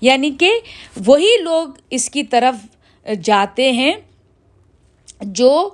یعنی 0.00 0.30
کہ 0.30 0.60
وہی 1.06 1.36
لوگ 1.42 1.68
اس 1.90 2.10
کی 2.10 2.22
طرف 2.22 2.54
جاتے 3.22 3.72
ہیں 3.72 3.92
جو 5.22 5.68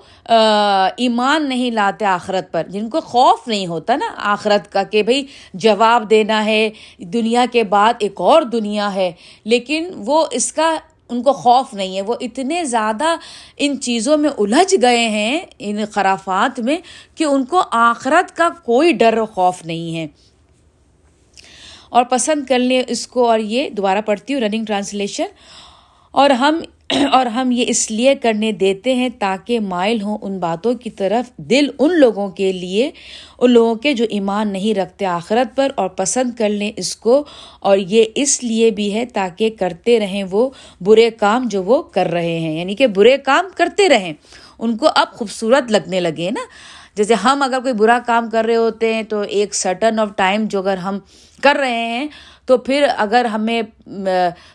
ایمان 0.96 1.48
نہیں 1.48 1.70
لاتے 1.70 2.04
آخرت 2.04 2.52
پر، 2.52 2.66
جن 2.68 2.88
کو 2.88 3.00
خوف 3.00 3.48
نہیں 3.48 3.66
ہوتا 3.66 3.96
نا 3.96 4.06
آخرت 4.16 4.72
کا 4.72 4.82
کہ 4.82 5.02
بھائی 5.02 5.24
جواب 5.54 6.10
دینا 6.10 6.44
ہے، 6.44 6.68
دنیا 6.98 7.44
کے 7.52 7.64
بعد 7.64 7.94
ایک 7.98 8.20
اور 8.20 8.42
دنیا 8.42 8.94
ہے، 8.94 9.10
لیکن 9.44 9.90
وہ 9.96 10.26
اس 10.30 10.52
کا 10.52 10.76
ان 11.08 11.22
کو 11.22 11.32
خوف 11.32 11.74
نہیں 11.74 11.96
ہے، 11.96 12.02
وہ 12.02 12.14
اتنے 12.20 12.64
زیادہ 12.64 13.14
ان 13.56 13.80
چیزوں 13.80 14.16
میں 14.16 14.30
الجھ 14.38 14.74
گئے 14.82 15.08
ہیں، 15.08 15.40
ان 15.58 15.84
خرافات 15.92 16.60
میں 16.60 16.78
کہ 17.14 17.24
ان 17.24 17.44
کو 17.44 17.62
آخرت 17.70 18.36
کا 18.36 18.48
کوئی 18.64 18.92
ڈر 18.92 19.18
و 19.18 19.26
خوف 19.26 19.64
نہیں 19.66 19.96
ہے۔ 19.96 20.06
اور 21.90 22.04
پسند 22.04 22.46
کر 22.46 22.58
لیں 22.58 22.82
اس 22.88 23.06
کو 23.06 23.28
اور 23.28 23.38
یہ، 23.38 23.68
دوبارہ 23.70 24.00
پڑھتی 24.00 24.34
ہوں 24.34 24.40
رننگ 24.40 24.64
ٹرانسلیشن 24.64 25.26
اور 26.10 26.30
ہم 26.30 26.60
اور 27.12 27.26
ہم 27.26 27.50
یہ 27.50 27.64
اس 27.68 27.90
لیے 27.90 28.14
کرنے 28.14 28.52
دیتے 28.52 28.94
ہیں 28.94 29.08
تاکہ 29.18 29.60
مائل 29.60 30.02
ہوں 30.02 30.18
ان 30.22 30.38
باتوں 30.38 30.74
کی 30.74 30.90
طرف 30.90 31.36
دل 31.36 31.68
ان 31.78 31.98
لوگوں 32.00 32.28
کے 32.28 32.52
لیے، 32.52 32.90
ان 33.38 33.50
لوگوں 33.50 33.74
کے 33.74 33.92
جو 33.92 34.04
ایمان 34.10 34.52
نہیں 34.52 34.74
رکھتے 34.74 35.06
آخرت 35.06 35.56
پر 35.56 35.68
اور 35.74 35.88
پسند 35.88 36.34
کر 36.38 36.48
لیں 36.48 36.72
اس 36.76 36.96
کو، 36.96 37.24
اور 37.60 37.78
یہ 37.78 38.04
اس 38.14 38.44
لیے 38.44 38.70
بھی 38.70 38.94
ہے 38.94 39.04
تاکہ 39.04 39.50
کرتے 39.58 40.00
رہیں 40.00 40.24
وہ 40.30 40.50
برے 40.80 41.10
کام 41.10 41.48
جو 41.50 41.62
وہ 41.62 41.82
کر 41.82 42.06
رہے 42.06 42.38
ہیں۔ 42.38 42.58
یعنی 42.58 42.74
کہ 42.74 42.86
برے 42.86 43.16
کام 43.18 43.44
کرتے 43.54 43.88
رہیں۔ 43.88 44.12
ان 44.58 44.76
کو 44.76 44.88
اب 44.94 45.12
خوبصورت 45.12 45.70
لگنے 45.72 46.00
لگے 46.00 46.30
نا۔ 46.30 46.40
جیسے 46.96 47.14
ہم 47.14 47.42
اگر 47.42 47.60
کوئی 47.60 47.74
برا 47.74 47.98
کام 48.06 48.30
کر 48.30 48.44
رہے 48.44 48.56
ہوتے 48.56 48.94
ہیں 48.94 49.02
تو 49.02 49.20
ایک 49.20 49.54
سٹن 49.54 49.98
آف 49.98 50.08
ٹائم 50.16 50.44
جو 50.44 50.58
اگر 50.58 50.76
ہم 50.76 50.98
کر 51.42 51.56
رہے 51.60 51.86
ہیں 51.86 52.06
تو 52.48 52.58
پھر 52.58 52.86
اگر 52.96 53.24
ہمیں 53.24 53.62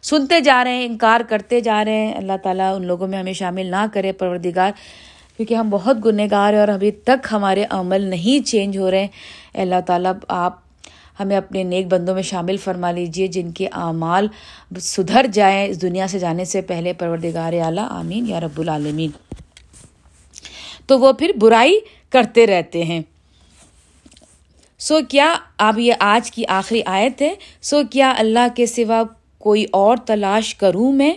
سنتے 0.01 0.39
جا 0.39 0.63
رہے 0.63 0.71
ہیں، 0.71 0.85
انکار 0.85 1.21
کرتے 1.29 1.59
جا 1.61 1.85
رہے 1.85 2.05
ہیں، 2.05 2.13
اللہ 2.13 2.37
تعالیٰ 2.43 2.75
ان 2.75 2.85
لوگوں 2.85 3.07
میں 3.07 3.19
ہمیں 3.19 3.33
شامل 3.33 3.65
نہ 3.65 3.85
کرے، 3.93 4.11
پروردگار، 4.11 4.71
کیونکہ 5.37 5.53
ہم 5.53 5.69
بہت 5.69 6.05
گنہ 6.05 6.21
گار 6.31 6.53
ہیں 6.53 6.59
اور 6.59 6.67
ابھی 6.67 6.91
تک 6.91 7.27
ہمارے 7.31 7.65
عمل 7.69 8.01
نہیں 8.01 8.47
چینج 8.47 8.77
ہو 8.77 8.91
رہے 8.91 8.99
ہیں۔ 8.99 9.07
اللہ 9.53 9.75
تعالیٰ 9.85 10.13
آپ 10.27 10.59
ہمیں 11.19 11.37
اپنے 11.37 11.63
نیک 11.63 11.87
بندوں 11.87 12.15
میں 12.15 12.23
شامل 12.23 12.57
فرما 12.57 12.91
لیجیے 12.91 13.27
جن 13.27 13.51
کے 13.51 13.67
اعمال 13.71 14.27
سدھر 14.79 15.25
جائیں 15.33 15.65
اس 15.65 15.81
دنیا 15.81 16.07
سے 16.07 16.19
جانے 16.19 16.45
سے 16.45 16.61
پہلے۔ 16.61 16.93
پروردگار 16.93 17.53
اعلیٰ، 17.53 17.87
آمین 17.89 18.27
یا 18.27 18.39
رب 18.39 18.59
العالمین۔ 18.59 19.09
تو 20.87 20.99
وہ 20.99 21.13
پھر 21.13 21.31
برائی 21.41 21.79
کرتے 22.09 22.47
رہتے 22.47 22.83
ہیں۔ 22.83 23.01
سو 24.83 24.99
کیا 25.09 25.33
اب 25.57 25.79
یہ 25.79 25.93
آج 25.99 26.31
کی 26.31 26.43
آخری 26.47 26.81
آیت 26.85 27.21
ہے؟ 27.21 27.33
سو 27.61 27.81
کیا 27.91 28.13
اللہ 28.17 28.47
کے 28.55 28.65
سوا 28.65 29.03
کوئی 29.37 29.65
اور 29.71 29.97
تلاش 29.97 30.55
کروں 30.55 30.91
میں؟ 30.91 31.13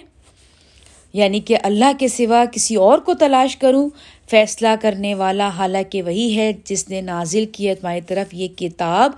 یعنی 1.13 1.41
کہ 1.41 1.57
اللہ 1.63 1.85
کے 1.99 2.09
سوا 2.09 2.45
کسی 2.53 2.75
اور 2.75 2.99
کو 2.99 3.15
تلاش 3.15 3.57
کروں؟ 3.57 3.91
فیصلہ 4.31 4.69
کرنے 4.81 5.15
والا 5.15 5.49
حالانکہ 5.49 6.03
وہی 6.03 6.37
ہے 6.37 6.53
جس 6.65 6.89
نے 6.89 7.01
نازل 7.01 7.47
کی 7.47 7.69
ہے 7.69 7.75
تمہاری 7.75 8.01
طرف 8.01 8.35
یہ 8.35 8.49
کتاب 8.49 9.13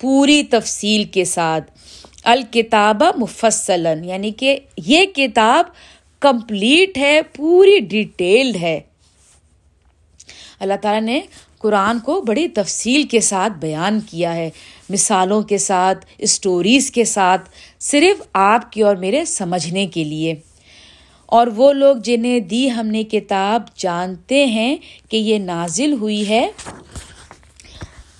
پوری 0.00 0.42
تفصیل 0.42 1.04
کے 1.04 1.24
ساتھ۔ 1.24 1.70
الکتاب 2.24 3.02
مفصلاً 3.16 4.04
یعنی 4.04 4.30
کہ 4.30 4.58
یہ 4.76 5.06
کتاب 5.06 5.64
کمپلیٹ 6.20 6.98
ہے، 6.98 7.20
پوری 7.36 7.78
ڈیٹیلڈ 7.78 8.56
ہے۔ 8.56 8.80
اللہ 10.60 10.74
تعالیٰ 10.82 11.02
نے 11.02 11.20
قرآن 11.62 11.98
کو 11.98 12.20
بڑی 12.20 12.48
تفصیل 12.48 13.02
کے 13.02 13.20
ساتھ 13.20 13.52
بیان 13.52 14.00
کیا 14.00 14.34
ہے، 14.34 14.50
مثالوں 14.90 15.42
کے 15.42 15.58
ساتھ 15.58 16.06
اسٹوریز 16.18 16.90
کے 16.90 17.04
ساتھ، 17.04 17.50
صرف 17.80 18.22
آپ 18.32 18.72
کی 18.72 18.82
اور 18.82 18.96
میرے 18.96 19.24
سمجھنے 19.24 19.86
کے 19.86 20.04
لیے۔ 20.04 20.34
اور 21.26 21.46
وہ 21.46 21.72
لوگ 21.72 21.96
جنہیں 21.96 22.40
دی 22.40 22.70
ہم 22.70 22.86
نے 22.86 23.04
کتاب 23.04 23.62
جانتے 23.76 24.46
ہیں 24.46 24.76
کہ 25.08 25.16
یہ 25.16 25.38
نازل 25.38 25.92
ہوئی 25.92 26.28
ہے، 26.28 26.50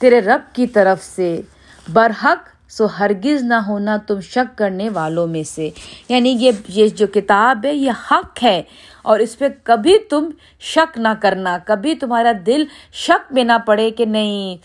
تیرے 0.00 0.20
رب 0.20 0.54
کی 0.54 0.66
طرف 0.66 1.04
سے۔ 1.04 1.40
برحق، 1.92 2.70
سو 2.72 2.86
ہرگز 2.86 3.42
نہ 3.42 3.54
ہونا 3.54 3.96
تم 3.96 4.20
شک 4.20 4.58
کرنے 4.58 4.88
والوں 4.88 5.26
میں 5.26 5.42
سے۔ 5.42 5.70
یعنی 6.08 6.30
یہ 6.30 6.50
یہ 6.68 6.88
جو 6.88 7.06
کتاب 7.06 7.66
ہے، 7.66 7.74
یہ 7.74 7.90
حق 8.10 8.44
ہے۔ 8.44 8.62
اور 9.02 9.18
اس 9.18 9.38
پہ 9.38 9.44
کبھی 9.62 9.98
تم 9.98 10.30
شک 10.60 10.98
نہ 10.98 11.08
کرنا، 11.20 11.58
کبھی 11.66 11.94
تمہارا 11.94 12.32
دل 12.46 12.64
شک 12.92 13.32
میں 13.32 13.44
نہ 13.44 13.58
پڑے 13.66 13.90
کہ 13.90 14.04
نہیں، 14.04 14.56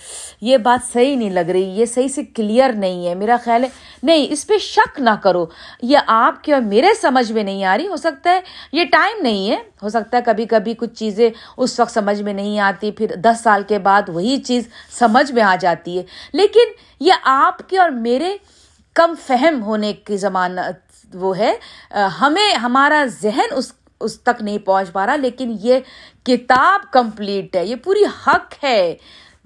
یہ 0.42 0.58
بات 0.58 0.94
صحیح 0.94 1.16
نہیں 1.16 1.30
لگ 1.30 1.40
رہی، 1.40 1.80
یہ 1.80 1.86
صحیح 1.86 2.08
سے 2.08 2.24
کلیئر 2.24 2.74
نہیں 2.74 3.08
ہے۔ 3.08 3.16
میرا 3.16 3.38
خیال 3.44 3.64
ہے، 3.64 3.70
نہیں، 4.04 4.28
اس 4.30 4.48
پہ 4.48 4.58
شک 4.58 5.00
نہ 5.00 5.10
کرو۔ 5.24 5.46
یہ 5.82 5.98
آپ 6.08 6.44
کے 6.44 6.54
اور 6.54 6.62
میرے 6.62 6.88
سمجھ 7.02 7.32
میں 7.32 7.44
نہیں 7.44 7.64
آ 7.64 7.78
رہی، 7.78 7.88
ہو 7.88 7.96
سکتا 7.96 8.30
ہے 8.30 8.40
یہ 8.72 8.84
ٹائم 8.84 9.22
نہیں 9.22 9.52
ہے۔ 9.52 9.58
ہو 9.84 9.90
سکتا 9.90 10.18
ہے 10.18 10.22
کبھی 10.26 10.46
کبھی 10.46 10.74
کچھ 10.74 10.94
چیزیں 10.94 11.30
اس 11.58 11.80
وقت 11.80 11.92
سمجھ 11.92 12.22
میں 12.22 12.34
نہیں 12.34 12.60
آتی، 12.60 12.92
پھر 12.92 13.08
دس 13.16 13.44
سال 13.44 13.64
کے 13.68 13.80
بعد 13.80 14.02
وہی 14.08 14.38
چیز 14.38 14.68
سمجھ 14.92 15.32
میں 15.32 15.44
آ 15.44 15.56
جاتی 15.60 15.98
ہے۔ 15.98 16.04
لیکن 16.34 16.74
یہ 17.00 17.14
آپ 17.24 17.70
کے 17.70 17.78
اور 17.80 17.90
میرے 17.90 18.38
کم 18.94 19.14
فہم 19.28 19.64
ہونے 19.64 19.94
کی 19.94 20.18
ضمانت 20.18 21.16
وہ 21.16 21.38
ہے۔ 21.38 21.54
ہمیں، 22.22 22.54
ہمارا 22.54 23.06
ذہن 23.22 23.46
اس 23.52 23.74
اس 24.00 24.20
تک 24.22 24.42
نہیں 24.42 24.58
پہنچ 24.58 24.92
پا 24.92 25.06
رہا، 25.06 25.16
لیکن 25.16 25.56
یہ 25.62 25.80
کتاب 26.26 26.92
کمپلیٹ 26.92 27.56
ہے، 27.56 27.66
یہ 27.66 27.76
پوری 27.84 28.04
حق 28.28 28.64
ہے، 28.64 28.96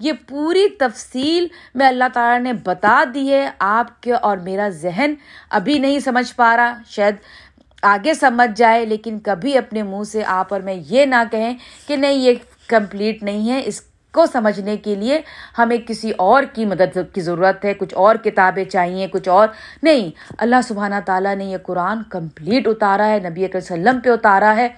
یہ 0.00 0.12
پوری 0.28 0.66
تفصیل 0.78 1.46
میں 1.74 1.86
اللہ 1.88 2.04
تعالیٰ 2.14 2.40
نے 2.40 2.52
بتا 2.64 3.02
دی 3.14 3.30
ہے، 3.32 3.48
آپ 3.58 4.00
کے 4.02 4.12
اور 4.12 4.36
میرا 4.36 4.68
ذہن 4.80 5.14
ابھی 5.50 5.78
نہیں 5.78 5.98
سمجھ 6.00 6.32
پا 6.36 6.56
رہا، 6.56 6.78
شاید 6.88 7.14
آگے 7.82 8.14
سمجھ 8.14 8.50
جائے، 8.56 8.84
لیکن 8.86 9.18
کبھی 9.20 9.56
اپنے 9.58 9.82
منہ 9.82 10.04
سے 10.04 10.22
آپ 10.26 10.52
اور 10.52 10.60
میں 10.60 10.74
یہ 10.88 11.04
نہ 11.04 11.22
کہیں 11.30 11.54
کہ 11.86 11.96
نہیں، 11.96 12.12
یہ 12.12 12.34
کمپلیٹ 12.68 13.22
نہیں 13.22 13.50
ہے، 13.50 13.62
اس 13.64 13.80
کو 14.12 14.26
سمجھنے 14.26 14.76
کے 14.76 14.94
لیے 14.94 15.20
ہمیں 15.58 15.76
کسی 15.86 16.12
اور 16.18 16.42
کی 16.52 16.64
مدد 16.64 16.98
کی 17.12 17.20
ضرورت 17.20 17.64
ہے، 17.64 17.74
کچھ 17.74 17.94
اور 17.94 18.16
کتابیں 18.16 18.64
چاہیے، 18.64 19.06
کچھ 19.06 19.28
اور۔ 19.28 19.48
نہیں، 19.82 20.10
اللہ 20.38 20.56
سبحانہ 20.64 20.94
تعالیٰ 21.04 21.36
نے 21.36 21.44
یہ 21.44 21.56
قرآن 21.62 22.02
کمپلیٹ 22.10 22.66
اتارا 22.66 23.08
ہے، 23.08 23.18
نبی 23.18 23.46
وسلم 23.54 24.00
پہ 24.00 24.10
اتارا 24.10 24.56
ہے۔ 24.56 24.68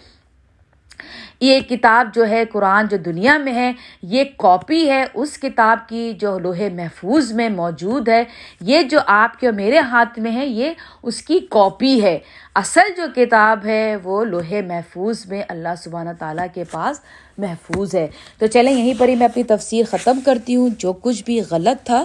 یہ 1.41 1.61
کتاب 1.61 2.09
جو 2.15 2.29
ہے، 2.29 2.45
قرآن 2.45 2.87
جو 2.87 2.97
دنیا 2.97 3.39
میں 3.39 3.55
ہے، 3.55 3.73
یہ 4.03 4.25
کاپی 4.37 4.91
ہے، 4.91 5.05
اس 5.15 5.39
کتاب 5.39 5.89
کی 5.89 6.13
جو 6.13 6.39
لوہے 6.39 6.69
محفوظ 6.71 7.33
میں 7.33 7.49
موجود 7.49 8.09
ہے۔ 8.09 8.25
یہ 8.61 8.83
جو 8.83 8.99
آپ 9.07 9.41
کے 9.41 9.47
اور 9.47 9.55
میرے 9.55 9.79
ہاتھ 9.79 10.19
میں 10.19 10.33
ہے، 10.33 10.47
یہ 10.47 10.73
اس 11.03 11.23
کی 11.23 11.41
کاپی 11.51 12.03
ہے۔ 12.03 12.19
اصل 12.55 12.93
جو 12.97 13.03
کتاب 13.15 13.67
ہے، 13.67 13.97
وہ 14.03 14.25
لوہے 14.25 14.63
محفوظ 14.63 15.27
میں 15.27 15.43
اللہ 15.49 15.75
سبحانہ 15.79 16.11
تعالیٰ 16.19 16.47
کے 16.55 16.65
پاس 16.71 17.01
محفوظ 17.39 17.95
ہے۔ 17.95 18.07
تو 18.39 18.47
چلیں، 18.47 18.73
یہیں 18.73 18.95
پر 18.99 19.09
ہی 19.09 19.17
میں 19.17 19.27
اپنی 19.27 19.43
تفسیر 19.43 19.85
ختم 19.91 20.21
کرتی 20.25 20.57
ہوں۔ 20.57 20.69
جو 20.79 20.93
کچھ 20.93 21.25
بھی 21.25 21.41
غلط 21.51 21.87
تھا، 21.87 22.05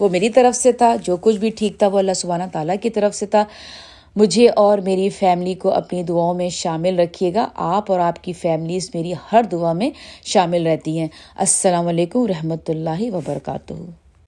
وہ 0.00 0.08
میری 0.08 0.28
طرف 0.28 0.56
سے 0.56 0.72
تھا۔ 0.72 0.96
جو 1.02 1.16
کچھ 1.16 1.36
بھی 1.36 1.50
ٹھیک 1.50 1.78
تھا، 1.78 1.86
وہ 1.86 1.98
اللہ 1.98 2.12
سبحانہ 2.12 2.44
تعالیٰ 2.52 2.76
کی 2.82 2.90
طرف 2.90 3.14
سے 3.14 3.26
تھا۔ 3.26 3.44
مجھے 4.16 4.48
اور 4.48 4.78
میری 4.78 5.08
فیملی 5.08 5.54
کو 5.54 5.70
اپنی 5.70 6.02
دعاؤں 6.02 6.34
میں 6.34 6.48
شامل 6.48 7.00
رکھیے 7.00 7.34
گا۔ 7.34 7.48
آپ 7.54 7.90
اور 7.90 8.00
آپ 8.00 8.24
کی 8.24 8.32
فیملیز 8.32 8.90
میری 8.94 9.12
ہر 9.32 9.42
دعا 9.42 9.72
میں 9.72 9.90
شامل 10.24 10.66
رہتی 10.66 10.98
ہیں۔ 10.98 11.08
السلام 11.36 11.86
علیکم 11.86 12.26
رحمۃ 12.26 12.68
اللہ 12.68 13.10
وبرکاتہ۔ 13.12 14.05